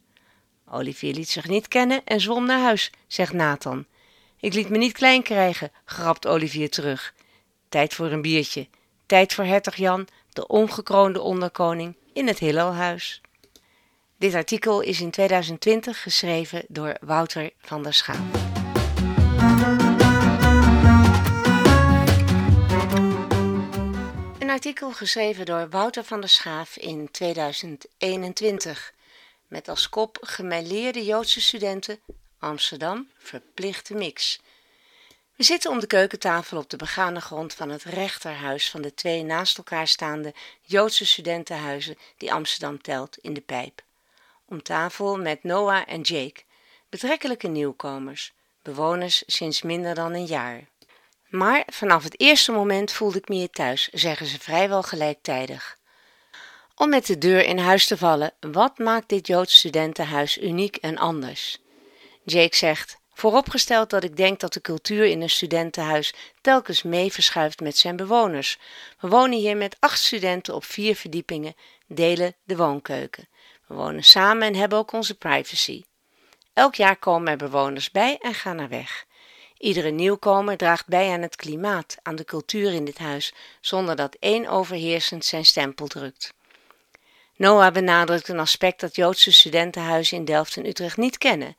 Olivier 0.69 1.13
liet 1.13 1.29
zich 1.29 1.47
niet 1.47 1.67
kennen 1.67 2.01
en 2.05 2.21
zwom 2.21 2.45
naar 2.45 2.61
huis, 2.61 2.91
zegt 3.07 3.33
Nathan. 3.33 3.85
Ik 4.41 4.53
liet 4.53 4.69
me 4.69 4.77
niet 4.77 4.93
klein 4.93 5.23
krijgen, 5.23 5.71
grapt 5.85 6.27
Olivier 6.27 6.69
terug. 6.69 7.13
Tijd 7.69 7.93
voor 7.93 8.11
een 8.11 8.21
biertje. 8.21 8.67
Tijd 9.05 9.33
voor 9.33 9.43
hertog 9.43 9.75
Jan, 9.75 10.07
de 10.29 10.47
ongekroonde 10.47 11.21
onderkoning, 11.21 11.95
in 12.13 12.27
het 12.27 12.39
Hillalhuis. 12.39 13.21
Dit 14.17 14.33
artikel 14.33 14.81
is 14.81 15.01
in 15.01 15.11
2020 15.11 16.01
geschreven 16.01 16.65
door 16.67 16.97
Wouter 17.01 17.51
van 17.57 17.83
der 17.83 17.93
Schaap. 17.93 18.17
Een 24.39 24.49
artikel 24.49 24.91
geschreven 24.91 25.45
door 25.45 25.69
Wouter 25.69 26.03
van 26.03 26.19
der 26.19 26.29
Schaaf 26.29 26.77
in 26.77 27.11
2021 27.11 28.93
met 29.47 29.67
als 29.67 29.89
kop 29.89 30.17
Gemêleerde 30.21 31.03
Joodse 31.03 31.41
studenten 31.41 31.99
Amsterdam 32.41 33.09
verplichte 33.17 33.93
mix. 33.93 34.39
We 35.35 35.43
zitten 35.43 35.71
om 35.71 35.79
de 35.79 35.87
keukentafel 35.87 36.57
op 36.57 36.69
de 36.69 36.77
begane 36.77 37.21
grond 37.21 37.53
van 37.53 37.69
het 37.69 37.83
rechterhuis 37.83 38.69
van 38.69 38.81
de 38.81 38.93
twee 38.93 39.23
naast 39.23 39.57
elkaar 39.57 39.87
staande 39.87 40.33
Joodse 40.61 41.05
studentenhuizen 41.05 41.97
die 42.17 42.33
Amsterdam 42.33 42.81
telt 42.81 43.17
in 43.17 43.33
de 43.33 43.41
pijp. 43.41 43.81
Om 44.45 44.63
tafel 44.63 45.17
met 45.17 45.43
Noah 45.43 45.83
en 45.87 46.01
Jake, 46.01 46.43
betrekkelijke 46.89 47.47
nieuwkomers, 47.47 48.33
bewoners 48.61 49.23
sinds 49.25 49.61
minder 49.61 49.95
dan 49.95 50.13
een 50.13 50.25
jaar. 50.25 50.67
Maar 51.29 51.63
vanaf 51.67 52.03
het 52.03 52.19
eerste 52.19 52.51
moment 52.51 52.91
voelde 52.91 53.17
ik 53.17 53.29
me 53.29 53.35
hier 53.35 53.49
thuis, 53.49 53.89
zeggen 53.91 54.25
ze 54.25 54.39
vrijwel 54.39 54.83
gelijktijdig. 54.83 55.77
Om 56.75 56.89
met 56.89 57.05
de 57.05 57.17
deur 57.17 57.43
in 57.43 57.57
huis 57.57 57.87
te 57.87 57.97
vallen, 57.97 58.33
wat 58.39 58.77
maakt 58.77 59.09
dit 59.09 59.27
Joods 59.27 59.57
studentenhuis 59.57 60.37
uniek 60.37 60.75
en 60.75 60.97
anders? 60.97 61.59
Jake 62.23 62.55
zegt: 62.55 62.97
Vooropgesteld 63.13 63.89
dat 63.89 64.03
ik 64.03 64.15
denk 64.15 64.39
dat 64.39 64.53
de 64.53 64.61
cultuur 64.61 65.05
in 65.05 65.21
een 65.21 65.29
studentenhuis 65.29 66.13
telkens 66.41 66.83
mee 66.83 67.11
verschuift 67.11 67.59
met 67.59 67.77
zijn 67.77 67.95
bewoners. 67.95 68.59
We 68.99 69.07
wonen 69.07 69.39
hier 69.39 69.57
met 69.57 69.75
acht 69.79 69.99
studenten 69.99 70.55
op 70.55 70.63
vier 70.63 70.95
verdiepingen, 70.95 71.55
delen 71.87 72.35
de 72.43 72.55
woonkeuken. 72.55 73.27
We 73.67 73.73
wonen 73.73 74.03
samen 74.03 74.47
en 74.47 74.55
hebben 74.55 74.77
ook 74.77 74.91
onze 74.91 75.17
privacy. 75.17 75.83
Elk 76.53 76.75
jaar 76.75 76.95
komen 76.95 77.27
er 77.31 77.37
bewoners 77.37 77.91
bij 77.91 78.17
en 78.21 78.33
gaan 78.33 78.59
er 78.59 78.69
weg. 78.69 79.05
Iedere 79.57 79.89
nieuwkomer 79.89 80.57
draagt 80.57 80.87
bij 80.87 81.11
aan 81.11 81.21
het 81.21 81.35
klimaat, 81.35 81.97
aan 82.01 82.15
de 82.15 82.25
cultuur 82.25 82.73
in 82.73 82.85
dit 82.85 82.97
huis, 82.97 83.33
zonder 83.59 83.95
dat 83.95 84.15
één 84.19 84.47
overheersend 84.47 85.25
zijn 85.25 85.45
stempel 85.45 85.87
drukt. 85.87 86.33
Noah 87.35 87.73
benadrukt 87.73 88.27
een 88.27 88.39
aspect 88.39 88.79
dat 88.79 88.95
Joodse 88.95 89.31
studentenhuizen 89.31 90.17
in 90.17 90.25
Delft 90.25 90.57
en 90.57 90.65
Utrecht 90.65 90.97
niet 90.97 91.17
kennen. 91.17 91.55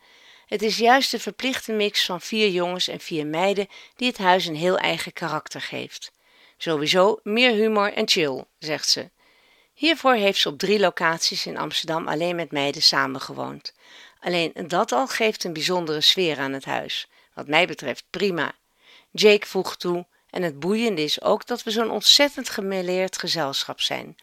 Het 0.53 0.63
is 0.63 0.77
juist 0.77 1.11
de 1.11 1.19
verplichte 1.19 1.73
mix 1.73 2.05
van 2.05 2.21
vier 2.21 2.49
jongens 2.49 2.89
en 2.89 3.01
vier 3.01 3.27
meiden 3.27 3.69
die 3.97 4.09
het 4.09 4.19
huis 4.19 4.47
een 4.47 4.57
heel 4.57 4.79
eigen 4.79 5.13
karakter 5.13 5.61
geeft. 5.61 6.13
Sowieso 6.57 7.21
meer 7.23 7.53
humor 7.53 7.93
en 7.93 8.09
chill, 8.09 8.45
zegt 8.59 8.89
ze. 8.89 9.11
Hiervoor 9.75 10.15
heeft 10.15 10.41
ze 10.41 10.49
op 10.49 10.59
drie 10.59 10.79
locaties 10.79 11.47
in 11.47 11.59
Amsterdam 11.59 12.09
alleen 12.09 12.37
met 12.37 12.53
meiden 12.53 12.83
samengewoond. 12.83 13.75
Alleen 14.21 14.53
dat 14.67 14.93
al 14.93 15.07
geeft 15.07 15.45
een 15.45 15.53
bijzondere 15.53 16.01
sfeer 16.01 16.39
aan 16.39 16.53
het 16.53 16.65
huis. 16.65 17.09
Wat 17.35 17.47
mij 17.47 17.67
betreft 17.67 18.05
prima. 18.11 18.55
Jake 19.11 19.47
voegt 19.47 19.81
toe, 19.81 20.07
en 20.31 20.43
het 20.43 20.61
boeiende 20.61 21.03
is 21.03 21.23
ook 21.23 21.47
dat 21.47 21.63
we 21.63 21.71
zo'n 21.71 21.91
ontzettend 21.91 22.51
gemêleerd 22.51 23.19
gezelschap 23.19 23.81
zijn. 23.81 24.17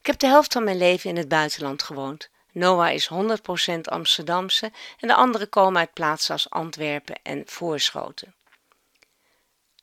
Ik 0.00 0.06
heb 0.06 0.18
de 0.18 0.26
helft 0.26 0.52
van 0.52 0.64
mijn 0.64 0.78
leven 0.78 1.10
in 1.10 1.16
het 1.16 1.28
buitenland 1.28 1.82
gewoond. 1.82 2.28
Noah 2.58 2.92
is 2.92 3.10
100% 3.12 3.80
Amsterdamse 3.82 4.72
en 4.98 5.08
de 5.08 5.14
anderen 5.14 5.48
komen 5.48 5.78
uit 5.78 5.92
plaatsen 5.92 6.32
als 6.32 6.50
Antwerpen 6.50 7.16
en 7.22 7.42
Voorschoten. 7.46 8.34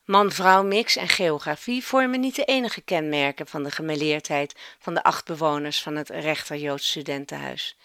Man-vrouw 0.05 0.63
mix 0.63 0.95
en 0.95 1.07
geografie 1.07 1.85
vormen 1.85 2.19
niet 2.19 2.35
de 2.35 2.45
enige 2.45 2.81
kenmerken 2.81 3.47
van 3.47 3.63
de 3.63 3.71
gemeleerdheid 3.71 4.55
van 4.79 4.93
de 4.93 5.03
acht 5.03 5.25
bewoners 5.25 5.81
van 5.81 5.95
het 5.95 6.09
Rechter 6.09 6.57
Joods 6.57 6.87
Studentenhuis. 6.89 7.77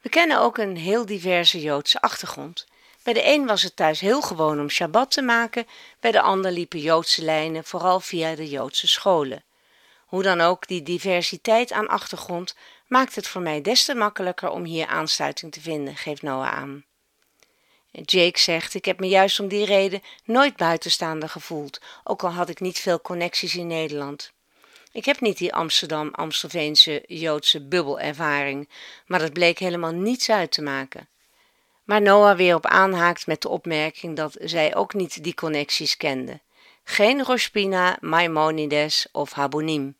We 0.00 0.08
kennen 0.08 0.40
ook 0.40 0.58
een 0.58 0.76
heel 0.76 1.06
diverse 1.06 1.60
Joodse 1.60 2.00
achtergrond. 2.00 2.66
Bij 3.02 3.12
de 3.12 3.26
een 3.26 3.46
was 3.46 3.62
het 3.62 3.76
thuis 3.76 4.00
heel 4.00 4.20
gewoon 4.20 4.60
om 4.60 4.70
Shabbat 4.70 5.10
te 5.10 5.22
maken, 5.22 5.66
bij 6.00 6.10
de 6.10 6.20
ander 6.20 6.50
liepen 6.52 6.80
Joodse 6.80 7.24
lijnen 7.24 7.64
vooral 7.64 8.00
via 8.00 8.34
de 8.34 8.48
Joodse 8.48 8.88
scholen. 8.88 9.44
Hoe 10.06 10.22
dan 10.22 10.40
ook, 10.40 10.66
die 10.66 10.82
diversiteit 10.82 11.72
aan 11.72 11.88
achtergrond 11.88 12.54
maakt 12.88 13.14
het 13.14 13.28
voor 13.28 13.42
mij 13.42 13.62
des 13.62 13.84
te 13.84 13.94
makkelijker 13.94 14.50
om 14.50 14.64
hier 14.64 14.86
aansluiting 14.86 15.52
te 15.52 15.60
vinden, 15.60 15.96
geeft 15.96 16.22
Noah 16.22 16.52
aan. 16.52 16.84
Jake 17.90 18.38
zegt: 18.38 18.74
Ik 18.74 18.84
heb 18.84 19.00
me 19.00 19.08
juist 19.08 19.40
om 19.40 19.48
die 19.48 19.64
reden 19.64 20.02
nooit 20.24 20.56
buitenstaander 20.56 21.28
gevoeld, 21.28 21.80
ook 22.04 22.22
al 22.22 22.30
had 22.30 22.48
ik 22.48 22.60
niet 22.60 22.78
veel 22.78 23.00
connecties 23.00 23.54
in 23.54 23.66
Nederland. 23.66 24.32
Ik 24.92 25.04
heb 25.04 25.20
niet 25.20 25.38
die 25.38 25.54
Amsterdam-Amstelveense 25.54 27.04
Joodse 27.06 27.60
bubbelervaring, 27.60 28.68
maar 29.06 29.18
dat 29.18 29.32
bleek 29.32 29.58
helemaal 29.58 29.92
niets 29.92 30.30
uit 30.30 30.50
te 30.52 30.62
maken. 30.62 31.08
Maar 31.84 32.02
Noah 32.02 32.36
weer 32.36 32.54
op 32.54 32.66
aanhaakt 32.66 33.26
met 33.26 33.42
de 33.42 33.48
opmerking 33.48 34.16
dat 34.16 34.36
zij 34.40 34.76
ook 34.76 34.94
niet 34.94 35.24
die 35.24 35.34
connecties 35.34 35.96
kende. 35.96 36.40
Geen 36.84 37.22
Rospina, 37.22 37.96
Maimonides 38.00 39.06
of 39.12 39.32
Habonim, 39.32 39.96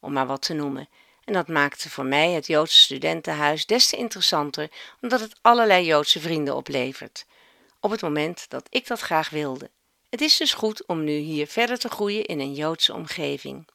om 0.00 0.12
maar 0.12 0.26
wat 0.26 0.42
te 0.42 0.54
noemen. 0.54 0.88
En 1.30 1.36
dat 1.36 1.48
maakte 1.48 1.90
voor 1.90 2.04
mij 2.04 2.30
het 2.30 2.46
Joodse 2.46 2.78
studentenhuis 2.78 3.66
des 3.66 3.88
te 3.88 3.96
interessanter, 3.96 4.70
omdat 5.00 5.20
het 5.20 5.36
allerlei 5.40 5.84
Joodse 5.84 6.20
vrienden 6.20 6.56
oplevert. 6.56 7.26
Op 7.80 7.90
het 7.90 8.02
moment 8.02 8.46
dat 8.48 8.66
ik 8.70 8.86
dat 8.86 9.00
graag 9.00 9.30
wilde. 9.30 9.70
Het 10.08 10.20
is 10.20 10.36
dus 10.36 10.54
goed 10.54 10.86
om 10.86 11.04
nu 11.04 11.12
hier 11.12 11.46
verder 11.46 11.78
te 11.78 11.88
groeien 11.88 12.24
in 12.24 12.40
een 12.40 12.54
Joodse 12.54 12.94
omgeving. 12.94 13.68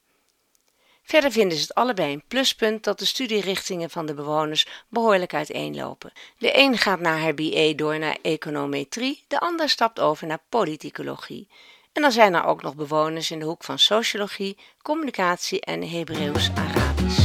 Verder 1.04 1.32
vinden 1.32 1.58
ze 1.58 1.64
het 1.64 1.74
allebei 1.74 2.14
een 2.14 2.24
pluspunt 2.28 2.84
dat 2.84 3.00
de 3.00 3.06
studierichtingen 3.06 3.90
van 3.90 4.06
de 4.06 4.14
bewoners 4.14 4.68
behoorlijk 4.90 5.34
uiteenlopen. 5.34 6.12
De 6.38 6.58
een 6.58 6.78
gaat 6.78 7.00
na 7.00 7.18
haar 7.18 7.34
BA 7.34 7.74
door 7.76 8.00
naar 8.00 8.18
econometrie, 8.22 9.24
de 9.28 9.40
ander 9.40 9.70
stapt 9.70 10.00
over 10.00 10.28
naar 10.28 10.44
politicologie. 10.50 11.48
En 11.94 12.02
dan 12.02 12.12
zijn 12.12 12.34
er 12.34 12.44
ook 12.44 12.62
nog 12.62 12.76
bewoners 12.76 13.32
in 13.32 13.40
de 13.40 13.46
hoek 13.46 13.64
van 13.64 13.80
sociologie, 13.80 14.58
communicatie 14.82 15.62
en 15.62 15.90
Hebreeuws-Arabisch. 15.90 17.25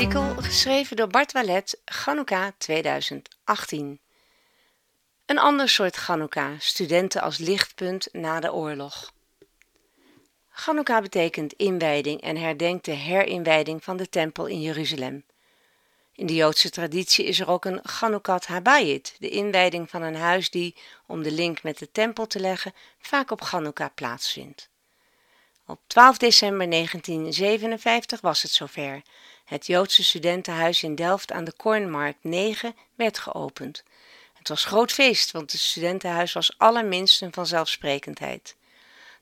Artikel 0.00 0.34
geschreven 0.42 0.96
door 0.96 1.06
Bart 1.06 1.32
Wallet, 1.32 1.80
Chanukka 1.84 2.52
2018. 2.58 4.00
Een 5.26 5.38
ander 5.38 5.68
soort 5.68 5.96
Chanukka, 5.96 6.54
studenten 6.58 7.22
als 7.22 7.38
lichtpunt 7.38 8.08
na 8.12 8.40
de 8.40 8.52
oorlog. 8.52 9.12
Chanukka 10.50 11.00
betekent 11.00 11.52
inwijding 11.52 12.20
en 12.20 12.36
herdenkt 12.36 12.84
de 12.84 12.92
herinwijding 12.92 13.84
van 13.84 13.96
de 13.96 14.08
tempel 14.08 14.46
in 14.46 14.60
Jeruzalem. 14.60 15.24
In 16.12 16.26
de 16.26 16.34
Joodse 16.34 16.70
traditie 16.70 17.24
is 17.24 17.40
er 17.40 17.48
ook 17.48 17.64
een 17.64 17.80
Chanukkat 17.82 18.46
Habayit, 18.46 19.14
de 19.18 19.28
inwijding 19.28 19.90
van 19.90 20.02
een 20.02 20.16
huis 20.16 20.50
die, 20.50 20.76
om 21.06 21.22
de 21.22 21.32
link 21.32 21.62
met 21.62 21.78
de 21.78 21.90
tempel 21.90 22.26
te 22.26 22.40
leggen, 22.40 22.74
vaak 22.98 23.30
op 23.30 23.40
Chanukka 23.42 23.88
plaatsvindt. 23.88 24.69
Op 25.70 25.80
12 25.86 26.16
december 26.16 26.70
1957 26.70 28.20
was 28.20 28.42
het 28.42 28.50
zover. 28.50 29.02
Het 29.44 29.66
Joodse 29.66 30.04
studentenhuis 30.04 30.82
in 30.82 30.94
Delft 30.94 31.32
aan 31.32 31.44
de 31.44 31.52
Kornmarkt 31.52 32.18
9 32.24 32.76
werd 32.94 33.18
geopend. 33.18 33.82
Het 34.34 34.48
was 34.48 34.64
groot 34.64 34.92
feest, 34.92 35.30
want 35.30 35.52
het 35.52 35.60
studentenhuis 35.60 36.32
was 36.32 36.58
allerminst 36.58 37.22
een 37.22 37.32
vanzelfsprekendheid. 37.32 38.56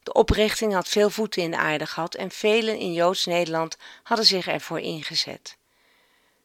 De 0.02 0.12
oprichting 0.12 0.72
had 0.72 0.88
veel 0.88 1.10
voeten 1.10 1.42
in 1.42 1.50
de 1.50 1.56
aarde 1.56 1.86
gehad 1.86 2.14
en 2.14 2.30
velen 2.30 2.78
in 2.78 2.92
Joods 2.92 3.26
Nederland 3.26 3.76
hadden 4.02 4.26
zich 4.26 4.46
ervoor 4.46 4.80
ingezet. 4.80 5.56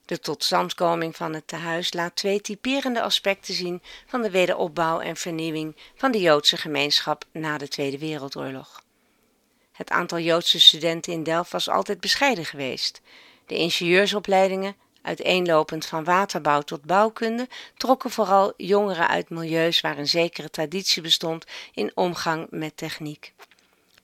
De 0.05 0.19
totstandkoming 0.19 1.15
van 1.15 1.33
het 1.33 1.47
tehuis 1.47 1.93
laat 1.93 2.15
twee 2.15 2.41
typerende 2.41 3.01
aspecten 3.01 3.53
zien 3.53 3.81
van 4.05 4.21
de 4.21 4.29
wederopbouw 4.29 4.99
en 4.99 5.15
vernieuwing 5.15 5.75
van 5.95 6.11
de 6.11 6.19
Joodse 6.19 6.57
gemeenschap 6.57 7.25
na 7.31 7.57
de 7.57 7.67
Tweede 7.67 7.97
Wereldoorlog. 7.97 8.82
Het 9.73 9.89
aantal 9.89 10.19
Joodse 10.19 10.59
studenten 10.59 11.13
in 11.13 11.23
Delft 11.23 11.51
was 11.51 11.69
altijd 11.69 11.99
bescheiden 11.99 12.45
geweest. 12.45 13.01
De 13.45 13.55
ingenieursopleidingen, 13.55 14.75
uiteenlopend 15.01 15.85
van 15.85 16.03
waterbouw 16.03 16.61
tot 16.61 16.83
bouwkunde, 16.83 17.47
trokken 17.77 18.11
vooral 18.11 18.53
jongeren 18.57 19.07
uit 19.07 19.29
milieus 19.29 19.81
waar 19.81 19.97
een 19.97 20.07
zekere 20.07 20.49
traditie 20.49 21.01
bestond 21.01 21.45
in 21.73 21.91
omgang 21.95 22.47
met 22.49 22.77
techniek. 22.77 23.33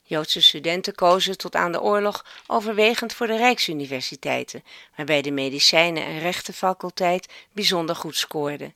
Joodse 0.04 0.42
studenten 0.42 0.96
kozen 0.96 1.38
tot 1.38 1.56
aan 1.56 1.72
de 1.72 1.82
oorlog 1.82 2.26
overwegend 2.48 3.14
voor 3.14 3.28
de 3.28 3.38
Rijksuniversiteiten, 3.38 4.64
waarbij 4.96 5.22
de 5.22 5.32
medicijnen- 5.32 6.06
en 6.06 6.20
rechtenfaculteit 6.20 7.34
bijzonder 7.54 7.96
goed 7.96 8.16
scoorde. 8.16 8.74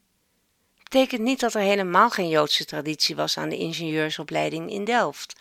Betekent 0.84 1.22
niet 1.22 1.40
dat 1.40 1.54
er 1.54 1.62
helemaal 1.62 2.10
geen 2.10 2.30
Joodse 2.30 2.66
traditie 2.66 3.16
was 3.16 3.38
aan 3.38 3.50
de 3.50 3.58
ingenieursopleiding 3.58 4.72
in 4.72 4.84
Delft. 4.84 5.34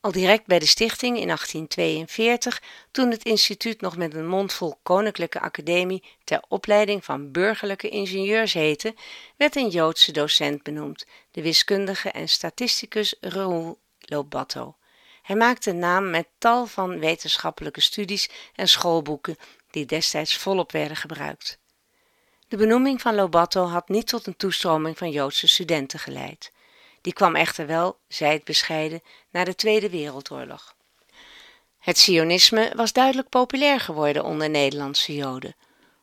Al 0.00 0.12
direct 0.12 0.46
bij 0.46 0.58
de 0.58 0.66
stichting 0.66 1.18
in 1.18 1.26
1842, 1.26 2.62
toen 2.90 3.10
het 3.10 3.24
instituut 3.24 3.80
nog 3.80 3.96
met 3.96 4.14
een 4.14 4.26
mondvol 4.28 4.78
Koninklijke 4.82 5.40
Academie 5.40 6.04
ter 6.24 6.42
opleiding 6.48 7.04
van 7.04 7.32
burgerlijke 7.32 7.88
ingenieurs 7.88 8.52
heette, 8.52 8.94
werd 9.36 9.56
een 9.56 9.68
Joodse 9.68 10.12
docent 10.12 10.62
benoemd, 10.62 11.06
de 11.30 11.42
wiskundige 11.42 12.10
en 12.10 12.28
statisticus 12.28 13.14
Raoul 13.20 13.78
Lobato. 13.98 14.76
Hij 15.22 15.36
maakte 15.36 15.72
naam 15.72 16.10
met 16.10 16.28
tal 16.38 16.66
van 16.66 16.98
wetenschappelijke 16.98 17.80
studies 17.80 18.28
en 18.54 18.68
schoolboeken 18.68 19.36
die 19.70 19.86
destijds 19.86 20.36
volop 20.36 20.72
werden 20.72 20.96
gebruikt. 20.96 21.58
De 22.48 22.56
benoeming 22.56 23.00
van 23.00 23.14
Lobato 23.14 23.64
had 23.64 23.88
niet 23.88 24.06
tot 24.06 24.26
een 24.26 24.36
toestroming 24.36 24.98
van 24.98 25.10
Joodse 25.10 25.48
studenten 25.48 25.98
geleid. 25.98 26.52
Die 27.00 27.12
kwam 27.12 27.36
echter 27.36 27.66
wel, 27.66 27.98
zij 28.08 28.32
het 28.32 28.44
bescheiden, 28.44 29.02
na 29.30 29.44
de 29.44 29.54
Tweede 29.54 29.90
Wereldoorlog. 29.90 30.74
Het 31.78 31.98
Sionisme 31.98 32.72
was 32.76 32.92
duidelijk 32.92 33.28
populair 33.28 33.80
geworden 33.80 34.24
onder 34.24 34.50
Nederlandse 34.50 35.14
Joden. 35.14 35.56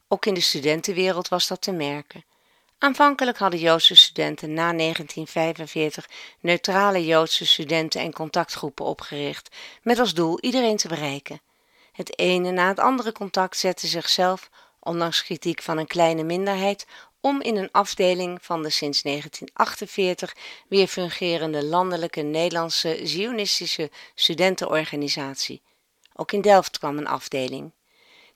Ook 0.07 0.25
in 0.25 0.33
de 0.33 0.41
studentenwereld 0.41 1.27
was 1.27 1.47
dat 1.47 1.61
te 1.61 1.71
merken. 1.71 2.25
Aanvankelijk 2.77 3.37
hadden 3.37 3.59
Joodse 3.59 3.95
studenten 3.95 4.53
na 4.53 4.73
1945 4.73 6.09
neutrale 6.39 7.05
Joodse 7.05 7.45
studenten 7.45 8.01
en 8.01 8.13
contactgroepen 8.13 8.85
opgericht, 8.85 9.55
met 9.81 9.99
als 9.99 10.13
doel 10.13 10.39
iedereen 10.39 10.77
te 10.77 10.87
bereiken. 10.87 11.41
Het 11.91 12.19
ene 12.19 12.51
na 12.51 12.67
het 12.67 12.79
andere 12.79 13.11
contact 13.11 13.57
zette 13.57 13.87
zichzelf, 13.87 14.49
ondanks 14.87 15.23
kritiek 15.23 15.61
van 15.61 15.77
een 15.77 15.87
kleine 15.87 16.23
minderheid, 16.23 16.85
om 17.21 17.41
in 17.41 17.55
een 17.55 17.71
afdeling 17.71 18.39
van 18.41 18.63
de 18.63 18.69
sinds 18.69 19.01
1948 19.01 20.35
weer 20.67 20.87
fungerende 20.87 21.65
landelijke 21.65 22.21
Nederlandse 22.21 22.99
Zionistische 23.03 23.91
studentenorganisatie. 24.15 25.61
Ook 26.15 26.31
in 26.31 26.41
Delft 26.41 26.79
kwam 26.79 26.97
een 26.97 27.07
afdeling. 27.07 27.71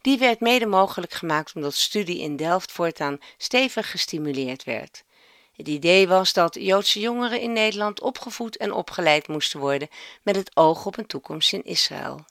Die 0.02 0.18
werd 0.18 0.40
mede 0.40 0.66
mogelijk 0.66 1.14
gemaakt 1.14 1.56
omdat 1.56 1.74
studie 1.74 2.22
in 2.22 2.36
Delft 2.36 2.72
voortaan 2.72 3.20
stevig 3.38 3.92
gestimuleerd 3.92 4.64
werd. 4.64 5.04
Het 5.52 5.68
idee 5.68 6.08
was 6.08 6.34
dat 6.34 6.56
Joodse 6.60 7.00
jongeren 7.00 7.42
in 7.42 7.54
Nederland 7.54 8.02
opgevoed 8.02 8.58
en 8.58 8.74
opgeleid 8.74 9.28
moesten 9.28 9.60
worden 9.60 9.90
met 10.22 10.36
het 10.36 10.56
oog 10.56 10.86
op 10.86 10.98
een 10.98 11.08
toekomst 11.08 11.54
in 11.54 11.64
Israël. 11.64 12.26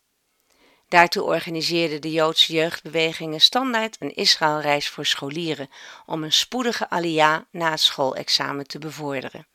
Daartoe 0.90 1.22
organiseerden 1.22 2.00
de 2.00 2.10
Joodse 2.10 2.52
jeugdbewegingen 2.52 3.40
standaard 3.40 3.96
een 3.98 4.14
Israëlreis 4.14 4.88
voor 4.88 5.06
scholieren 5.06 5.70
om 6.06 6.22
een 6.24 6.32
spoedige 6.32 6.90
alia 6.90 7.46
na 7.50 7.70
het 7.70 7.80
schoolexamen 7.80 8.66
te 8.66 8.78
bevorderen. 8.78 9.46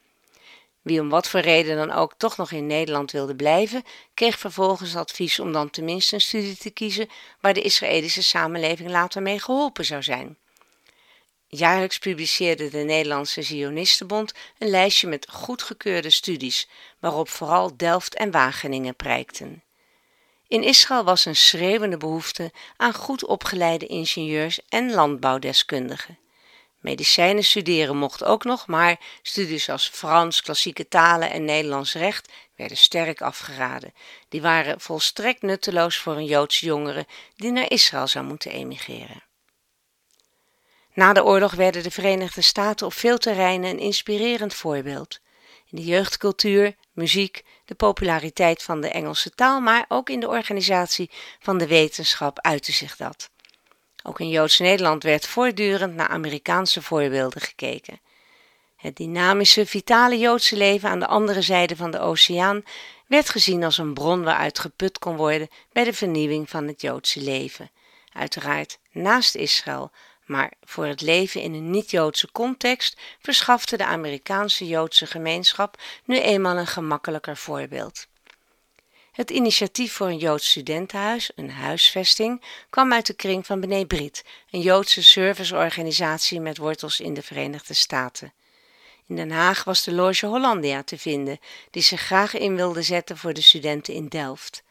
Wie 0.81 1.01
om 1.01 1.09
wat 1.09 1.29
voor 1.29 1.39
reden 1.39 1.75
dan 1.75 1.91
ook 1.91 2.13
toch 2.17 2.37
nog 2.37 2.51
in 2.51 2.67
Nederland 2.67 3.11
wilde 3.11 3.35
blijven, 3.35 3.83
kreeg 4.13 4.39
vervolgens 4.39 4.95
advies 4.95 5.39
om 5.39 5.51
dan 5.51 5.69
tenminste 5.69 6.15
een 6.15 6.21
studie 6.21 6.57
te 6.57 6.69
kiezen 6.69 7.09
waar 7.41 7.53
de 7.53 7.61
Israëlische 7.61 8.23
samenleving 8.23 8.89
later 8.89 9.21
mee 9.21 9.39
geholpen 9.39 9.85
zou 9.85 10.03
zijn. 10.03 10.37
Jaarlijks 11.47 11.97
publiceerde 11.97 12.69
de 12.69 12.77
Nederlandse 12.77 13.41
Zionistenbond 13.41 14.33
een 14.57 14.69
lijstje 14.69 15.07
met 15.07 15.27
goedgekeurde 15.29 16.09
studies, 16.09 16.69
waarop 16.99 17.29
vooral 17.29 17.77
Delft 17.77 18.15
en 18.15 18.31
Wageningen 18.31 18.95
prijkten. 18.95 19.64
In 20.47 20.63
Israël 20.63 21.03
was 21.03 21.25
een 21.25 21.35
schreeuwende 21.35 21.97
behoefte 21.97 22.51
aan 22.77 22.93
goed 22.93 23.25
opgeleide 23.25 23.85
ingenieurs 23.85 24.59
en 24.69 24.93
landbouwdeskundigen. 24.93 26.19
Medicijnen 26.79 27.43
studeren 27.43 27.97
mocht 27.97 28.23
ook 28.23 28.43
nog, 28.43 28.67
maar 28.67 28.99
studies 29.21 29.69
als 29.69 29.89
Frans, 29.89 30.41
klassieke 30.41 30.87
talen 30.87 31.31
en 31.31 31.45
Nederlands 31.45 31.93
recht 31.93 32.31
werden 32.55 32.77
sterk 32.77 33.21
afgeraden. 33.21 33.93
Die 34.29 34.41
waren 34.41 34.81
volstrekt 34.81 35.41
nutteloos 35.41 35.97
voor 35.97 36.15
een 36.15 36.25
Joodse 36.25 36.65
jongere 36.65 37.07
die 37.35 37.51
naar 37.51 37.71
Israël 37.71 38.07
zou 38.07 38.25
moeten 38.25 38.51
emigreren. 38.51 39.23
Na 40.93 41.13
de 41.13 41.23
oorlog 41.23 41.53
werden 41.53 41.83
de 41.83 41.91
Verenigde 41.91 42.41
Staten 42.41 42.85
op 42.85 42.93
veel 42.93 43.17
terreinen 43.17 43.69
een 43.69 43.79
inspirerend 43.79 44.53
voorbeeld. 44.53 45.19
In 45.69 45.77
de 45.77 45.83
jeugdcultuur, 45.83 46.75
muziek, 46.91 47.43
de 47.65 47.75
populariteit 47.75 48.63
van 48.63 48.81
de 48.81 48.89
Engelse 48.89 49.29
taal, 49.29 49.59
maar 49.59 49.85
ook 49.87 50.09
in 50.09 50.19
de 50.19 50.27
organisatie 50.27 51.09
van 51.39 51.57
de 51.57 51.67
wetenschap 51.67 52.39
uitte 52.39 52.71
zich 52.71 52.95
dat. 52.95 53.29
Ook 54.03 54.19
in 54.19 54.29
Joods 54.29 54.59
Nederland 54.59 55.03
werd 55.03 55.27
voortdurend 55.27 55.95
naar 55.95 56.07
Amerikaanse 56.07 56.81
voorbeelden 56.81 57.41
gekeken. 57.41 57.99
Het 58.75 58.95
dynamische, 58.95 59.65
vitale 59.65 60.17
Joodse 60.17 60.57
leven 60.57 60.89
aan 60.89 60.99
de 60.99 61.07
andere 61.07 61.41
zijde 61.41 61.75
van 61.75 61.91
de 61.91 61.99
oceaan 61.99 62.63
werd 63.07 63.29
gezien 63.29 63.63
als 63.63 63.77
een 63.77 63.93
bron 63.93 64.23
waaruit 64.23 64.59
geput 64.59 64.99
kon 64.99 65.15
worden 65.15 65.47
bij 65.71 65.83
de 65.83 65.93
vernieuwing 65.93 66.49
van 66.49 66.67
het 66.67 66.81
Joodse 66.81 67.21
leven. 67.21 67.71
Uiteraard 68.13 68.79
naast 68.91 69.35
Israël, 69.35 69.91
maar 70.25 70.53
voor 70.63 70.85
het 70.85 71.01
leven 71.01 71.41
in 71.41 71.53
een 71.53 71.69
niet-Joodse 71.69 72.31
context 72.31 72.99
verschafte 73.19 73.77
de 73.77 73.85
Amerikaanse 73.85 74.67
Joodse 74.67 75.05
gemeenschap 75.05 75.81
nu 76.05 76.19
eenmaal 76.19 76.57
een 76.57 76.67
gemakkelijker 76.67 77.37
voorbeeld. 77.37 78.07
Het 79.11 79.29
initiatief 79.29 79.93
voor 79.93 80.07
een 80.07 80.17
Joods 80.17 80.49
studentenhuis, 80.49 81.31
een 81.35 81.51
huisvesting, 81.51 82.43
kwam 82.69 82.93
uit 82.93 83.05
de 83.05 83.13
kring 83.13 83.45
van 83.45 83.59
Bene 83.59 83.85
Brit, 83.85 84.23
een 84.51 84.61
Joodse 84.61 85.03
serviceorganisatie 85.03 86.39
met 86.39 86.57
wortels 86.57 86.99
in 86.99 87.13
de 87.13 87.21
Verenigde 87.21 87.73
Staten. 87.73 88.33
In 89.07 89.15
Den 89.15 89.31
Haag 89.31 89.63
was 89.63 89.83
de 89.83 89.91
Loge 89.91 90.25
Hollandia 90.25 90.83
te 90.83 90.97
vinden, 90.97 91.39
die 91.71 91.81
zich 91.81 92.01
graag 92.01 92.33
in 92.33 92.55
wilde 92.55 92.81
zetten 92.81 93.17
voor 93.17 93.33
de 93.33 93.41
studenten 93.41 93.93
in 93.93 94.07
Delft. 94.07 94.63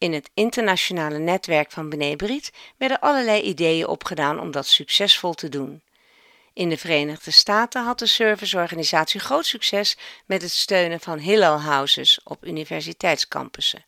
In 0.00 0.12
het 0.12 0.30
internationale 0.34 1.18
netwerk 1.18 1.70
van 1.70 1.88
Bene 1.88 2.16
Brit 2.16 2.52
werden 2.76 3.00
allerlei 3.00 3.42
ideeën 3.42 3.86
opgedaan 3.86 4.40
om 4.40 4.50
dat 4.50 4.66
succesvol 4.66 5.34
te 5.34 5.48
doen. 5.48 5.82
In 6.52 6.68
de 6.68 6.76
Verenigde 6.76 7.30
Staten 7.30 7.84
had 7.84 7.98
de 7.98 8.06
serviceorganisatie 8.06 9.20
groot 9.20 9.46
succes 9.46 9.96
met 10.26 10.42
het 10.42 10.50
steunen 10.50 11.00
van 11.00 11.18
Hillel 11.18 11.60
Houses 11.60 12.20
op 12.24 12.46
universiteitscampussen. 12.46 13.84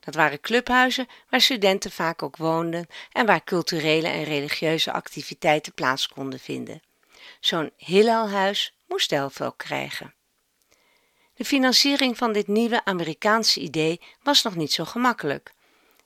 Dat 0.00 0.14
waren 0.14 0.40
clubhuizen 0.40 1.08
waar 1.28 1.40
studenten 1.40 1.90
vaak 1.90 2.22
ook 2.22 2.36
woonden 2.36 2.86
en 3.12 3.26
waar 3.26 3.44
culturele 3.44 4.08
en 4.08 4.24
religieuze 4.24 4.92
activiteiten 4.92 5.72
plaats 5.72 6.08
konden 6.08 6.40
vinden. 6.40 6.82
Zo'n 7.40 7.70
Hillelhuis 7.76 8.74
moest 8.88 9.10
Delft 9.10 9.42
ook 9.42 9.58
krijgen. 9.58 10.14
De 11.40 11.46
financiering 11.46 12.16
van 12.16 12.32
dit 12.32 12.46
nieuwe 12.46 12.84
Amerikaanse 12.84 13.60
idee 13.60 14.00
was 14.22 14.42
nog 14.42 14.56
niet 14.56 14.72
zo 14.72 14.84
gemakkelijk. 14.84 15.52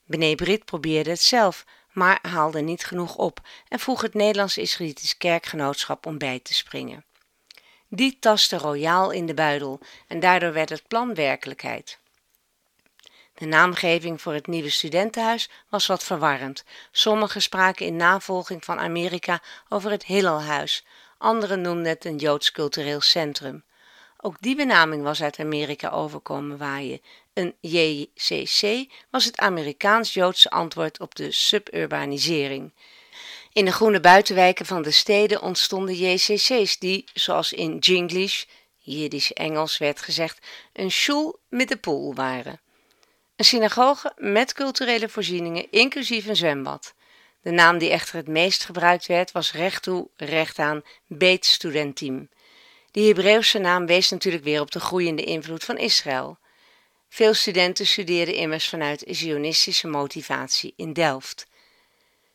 Bene 0.04 0.34
Brit 0.34 0.64
probeerde 0.64 1.10
het 1.10 1.20
zelf, 1.20 1.64
maar 1.92 2.18
haalde 2.22 2.60
niet 2.60 2.84
genoeg 2.84 3.16
op 3.16 3.40
en 3.68 3.78
vroeg 3.78 4.02
het 4.02 4.14
Nederlands 4.14 4.58
Israëlitisch 4.58 5.16
Kerkgenootschap 5.16 6.06
om 6.06 6.18
bij 6.18 6.38
te 6.38 6.54
springen. 6.54 7.04
Die 7.88 8.18
tastte 8.18 8.58
royaal 8.58 9.10
in 9.10 9.26
de 9.26 9.34
buidel 9.34 9.80
en 10.08 10.20
daardoor 10.20 10.52
werd 10.52 10.68
het 10.68 10.88
plan 10.88 11.14
werkelijkheid. 11.14 11.98
De 13.34 13.46
naamgeving 13.46 14.20
voor 14.20 14.32
het 14.32 14.46
nieuwe 14.46 14.70
studentenhuis 14.70 15.50
was 15.68 15.86
wat 15.86 16.04
verwarrend. 16.04 16.64
Sommigen 16.90 17.42
spraken 17.42 17.86
in 17.86 17.96
navolging 17.96 18.64
van 18.64 18.78
Amerika 18.78 19.42
over 19.68 19.90
het 19.90 20.04
Hillelhuis, 20.04 20.84
anderen 21.18 21.60
noemden 21.60 21.86
het 21.86 22.04
een 22.04 22.16
Joods 22.16 22.52
cultureel 22.52 23.00
centrum. 23.00 23.64
Ook 24.26 24.36
die 24.40 24.56
benaming 24.56 25.02
was 25.02 25.22
uit 25.22 25.38
Amerika 25.38 25.90
overkomen 25.90 26.58
waaien. 26.58 27.00
Een 27.32 27.54
JCC 27.60 28.86
was 29.10 29.24
het 29.24 29.38
Amerikaans-Joodse 29.38 30.50
antwoord 30.50 31.00
op 31.00 31.14
de 31.14 31.32
suburbanisering. 31.32 32.72
In 33.52 33.64
de 33.64 33.72
groene 33.72 34.00
buitenwijken 34.00 34.66
van 34.66 34.82
de 34.82 34.90
steden 34.90 35.42
ontstonden 35.42 35.94
JCC's 35.94 36.78
die, 36.78 37.04
zoals 37.14 37.52
in 37.52 37.78
Jinglish, 37.78 38.44
Jiddisch-Engels 38.78 39.78
werd 39.78 40.00
gezegd, 40.00 40.46
een 40.72 40.90
shul 40.90 41.38
met 41.48 41.70
een 41.70 41.80
pool 41.80 42.14
waren. 42.14 42.60
Een 43.36 43.44
synagoge 43.44 44.12
met 44.16 44.52
culturele 44.52 45.08
voorzieningen, 45.08 45.70
inclusief 45.70 46.26
een 46.26 46.36
zwembad. 46.36 46.94
De 47.42 47.50
naam 47.50 47.78
die 47.78 47.90
echter 47.90 48.16
het 48.16 48.28
meest 48.28 48.64
gebruikt 48.64 49.06
werd 49.06 49.32
was 49.32 49.52
recht 49.52 49.82
toe, 49.82 50.08
recht 50.16 50.58
aan, 50.58 50.82
Beet. 51.06 51.58
Die 52.94 53.06
Hebreeuwse 53.06 53.58
naam 53.58 53.86
wees 53.86 54.10
natuurlijk 54.10 54.44
weer 54.44 54.60
op 54.60 54.70
de 54.70 54.80
groeiende 54.80 55.22
invloed 55.22 55.64
van 55.64 55.78
Israël. 55.78 56.38
Veel 57.08 57.34
studenten 57.34 57.86
studeerden 57.86 58.34
immers 58.34 58.68
vanuit 58.68 59.04
zionistische 59.06 59.86
motivatie 59.86 60.72
in 60.76 60.92
Delft. 60.92 61.46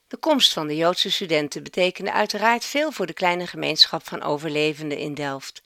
De 0.08 0.18
komst 0.18 0.54
van 0.54 0.68
de 0.68 0.76
Joodse 0.76 1.12
studenten 1.12 1.64
betekende 1.64 2.12
uiteraard 2.12 2.66
veel 2.66 2.92
voor 2.92 3.06
de 3.06 3.14
kleine 3.14 3.48
gemeenschap 3.48 4.08
van 4.08 4.24
overlevenden 4.24 4.98
in 4.98 5.14
Delft. 5.14 5.62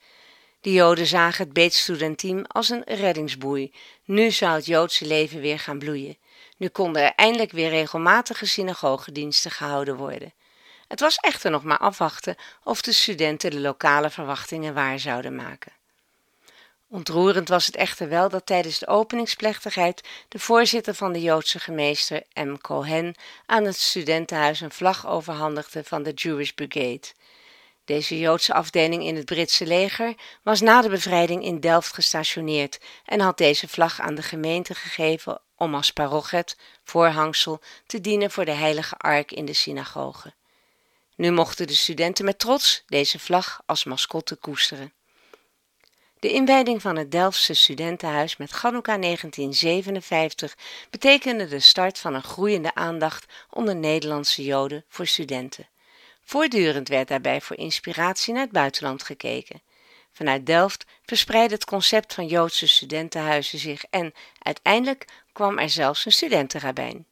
De 0.60 0.72
Joden 0.72 1.06
zagen 1.06 1.44
het 1.44 1.52
Beetstudentiem 1.52 2.44
als 2.46 2.68
een 2.68 2.82
reddingsboei. 2.84 3.72
Nu 4.04 4.30
zou 4.30 4.54
het 4.54 4.66
Joodse 4.66 5.06
leven 5.06 5.40
weer 5.40 5.58
gaan 5.58 5.78
bloeien. 5.78 6.18
Nu 6.56 6.68
konden 6.68 7.02
er 7.02 7.12
eindelijk 7.16 7.52
weer 7.52 7.68
regelmatige 7.68 8.46
synagogediensten 8.46 9.50
gehouden 9.50 9.96
worden. 9.96 10.34
Het 10.94 11.02
was 11.02 11.16
echter 11.16 11.50
nog 11.50 11.62
maar 11.62 11.78
afwachten 11.78 12.36
of 12.64 12.82
de 12.82 12.92
studenten 12.92 13.50
de 13.50 13.60
lokale 13.60 14.10
verwachtingen 14.10 14.74
waar 14.74 14.98
zouden 14.98 15.34
maken. 15.34 15.72
Ontroerend 16.88 17.48
was 17.48 17.66
het 17.66 17.76
echter 17.76 18.08
wel 18.08 18.28
dat 18.28 18.46
tijdens 18.46 18.78
de 18.78 18.86
openingsplechtigheid 18.86 20.08
de 20.28 20.38
voorzitter 20.38 20.94
van 20.94 21.12
de 21.12 21.20
Joodse 21.20 21.58
gemeester 21.58 22.22
M. 22.34 22.56
Cohen 22.56 23.14
aan 23.46 23.64
het 23.64 23.76
studentenhuis 23.76 24.60
een 24.60 24.70
vlag 24.70 25.06
overhandigde 25.06 25.84
van 25.84 26.02
de 26.02 26.12
Jewish 26.12 26.50
Brigade. 26.50 27.06
Deze 27.84 28.18
Joodse 28.18 28.54
afdeling 28.54 29.02
in 29.02 29.16
het 29.16 29.24
Britse 29.24 29.66
leger 29.66 30.14
was 30.42 30.60
na 30.60 30.82
de 30.82 30.88
bevrijding 30.88 31.44
in 31.44 31.60
Delft 31.60 31.92
gestationeerd 31.92 32.80
en 33.04 33.20
had 33.20 33.38
deze 33.38 33.68
vlag 33.68 34.00
aan 34.00 34.14
de 34.14 34.22
gemeente 34.22 34.74
gegeven 34.74 35.40
om 35.56 35.74
als 35.74 35.92
parochet, 35.92 36.56
voorhangsel, 36.84 37.60
te 37.86 38.00
dienen 38.00 38.30
voor 38.30 38.44
de 38.44 38.50
heilige 38.50 38.96
ark 38.96 39.32
in 39.32 39.44
de 39.44 39.52
synagoge. 39.52 40.32
Nu 41.14 41.30
mochten 41.30 41.66
de 41.66 41.74
studenten 41.74 42.24
met 42.24 42.38
trots 42.38 42.84
deze 42.86 43.18
vlag 43.18 43.62
als 43.66 43.84
mascotte 43.84 44.36
koesteren. 44.36 44.92
De 46.20 46.32
inwijding 46.32 46.82
van 46.82 46.96
het 46.96 47.10
Delftse 47.10 47.54
studentenhuis 47.54 48.36
met 48.36 48.50
Chanukka 48.50 48.98
1957 48.98 50.56
betekende 50.90 51.48
de 51.48 51.60
start 51.60 51.98
van 51.98 52.14
een 52.14 52.22
groeiende 52.22 52.74
aandacht 52.74 53.32
onder 53.50 53.76
Nederlandse 53.76 54.44
Joden 54.44 54.84
voor 54.88 55.06
studenten. 55.06 55.68
Voortdurend 56.24 56.88
werd 56.88 57.08
daarbij 57.08 57.40
voor 57.40 57.56
inspiratie 57.56 58.32
naar 58.32 58.42
het 58.42 58.52
buitenland 58.52 59.02
gekeken. 59.02 59.62
Vanuit 60.12 60.46
Delft 60.46 60.84
verspreidde 61.02 61.54
het 61.54 61.64
concept 61.64 62.14
van 62.14 62.26
Joodse 62.26 62.68
studentenhuizen 62.68 63.58
zich 63.58 63.84
en 63.90 64.14
uiteindelijk 64.38 65.04
kwam 65.32 65.58
er 65.58 65.70
zelfs 65.70 66.04
een 66.04 66.12
studentenrabijn. 66.12 67.06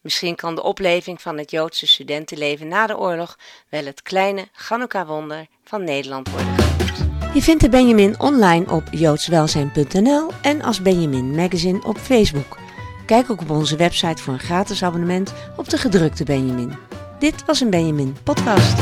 Misschien 0.00 0.34
kan 0.34 0.54
de 0.54 0.62
opleving 0.62 1.22
van 1.22 1.38
het 1.38 1.50
Joodse 1.50 1.86
studentenleven 1.86 2.68
na 2.68 2.86
de 2.86 2.98
oorlog 2.98 3.38
wel 3.68 3.84
het 3.84 4.02
kleine 4.02 4.48
Chanukka-wonder 4.52 5.46
van 5.64 5.84
Nederland 5.84 6.30
worden 6.30 6.54
genoemd. 6.54 7.34
Je 7.34 7.42
vindt 7.42 7.62
de 7.62 7.68
Benjamin 7.68 8.20
online 8.20 8.70
op 8.70 8.82
joodswelzijn.nl 8.90 10.30
en 10.42 10.62
als 10.62 10.82
Benjamin 10.82 11.34
Magazine 11.34 11.82
op 11.84 11.98
Facebook. 11.98 12.58
Kijk 13.06 13.30
ook 13.30 13.40
op 13.40 13.50
onze 13.50 13.76
website 13.76 14.22
voor 14.22 14.32
een 14.32 14.38
gratis 14.38 14.82
abonnement 14.82 15.32
op 15.56 15.68
de 15.68 15.78
gedrukte 15.78 16.24
Benjamin. 16.24 16.72
Dit 17.18 17.44
was 17.44 17.60
een 17.60 17.70
Benjamin 17.70 18.16
podcast. 18.22 18.78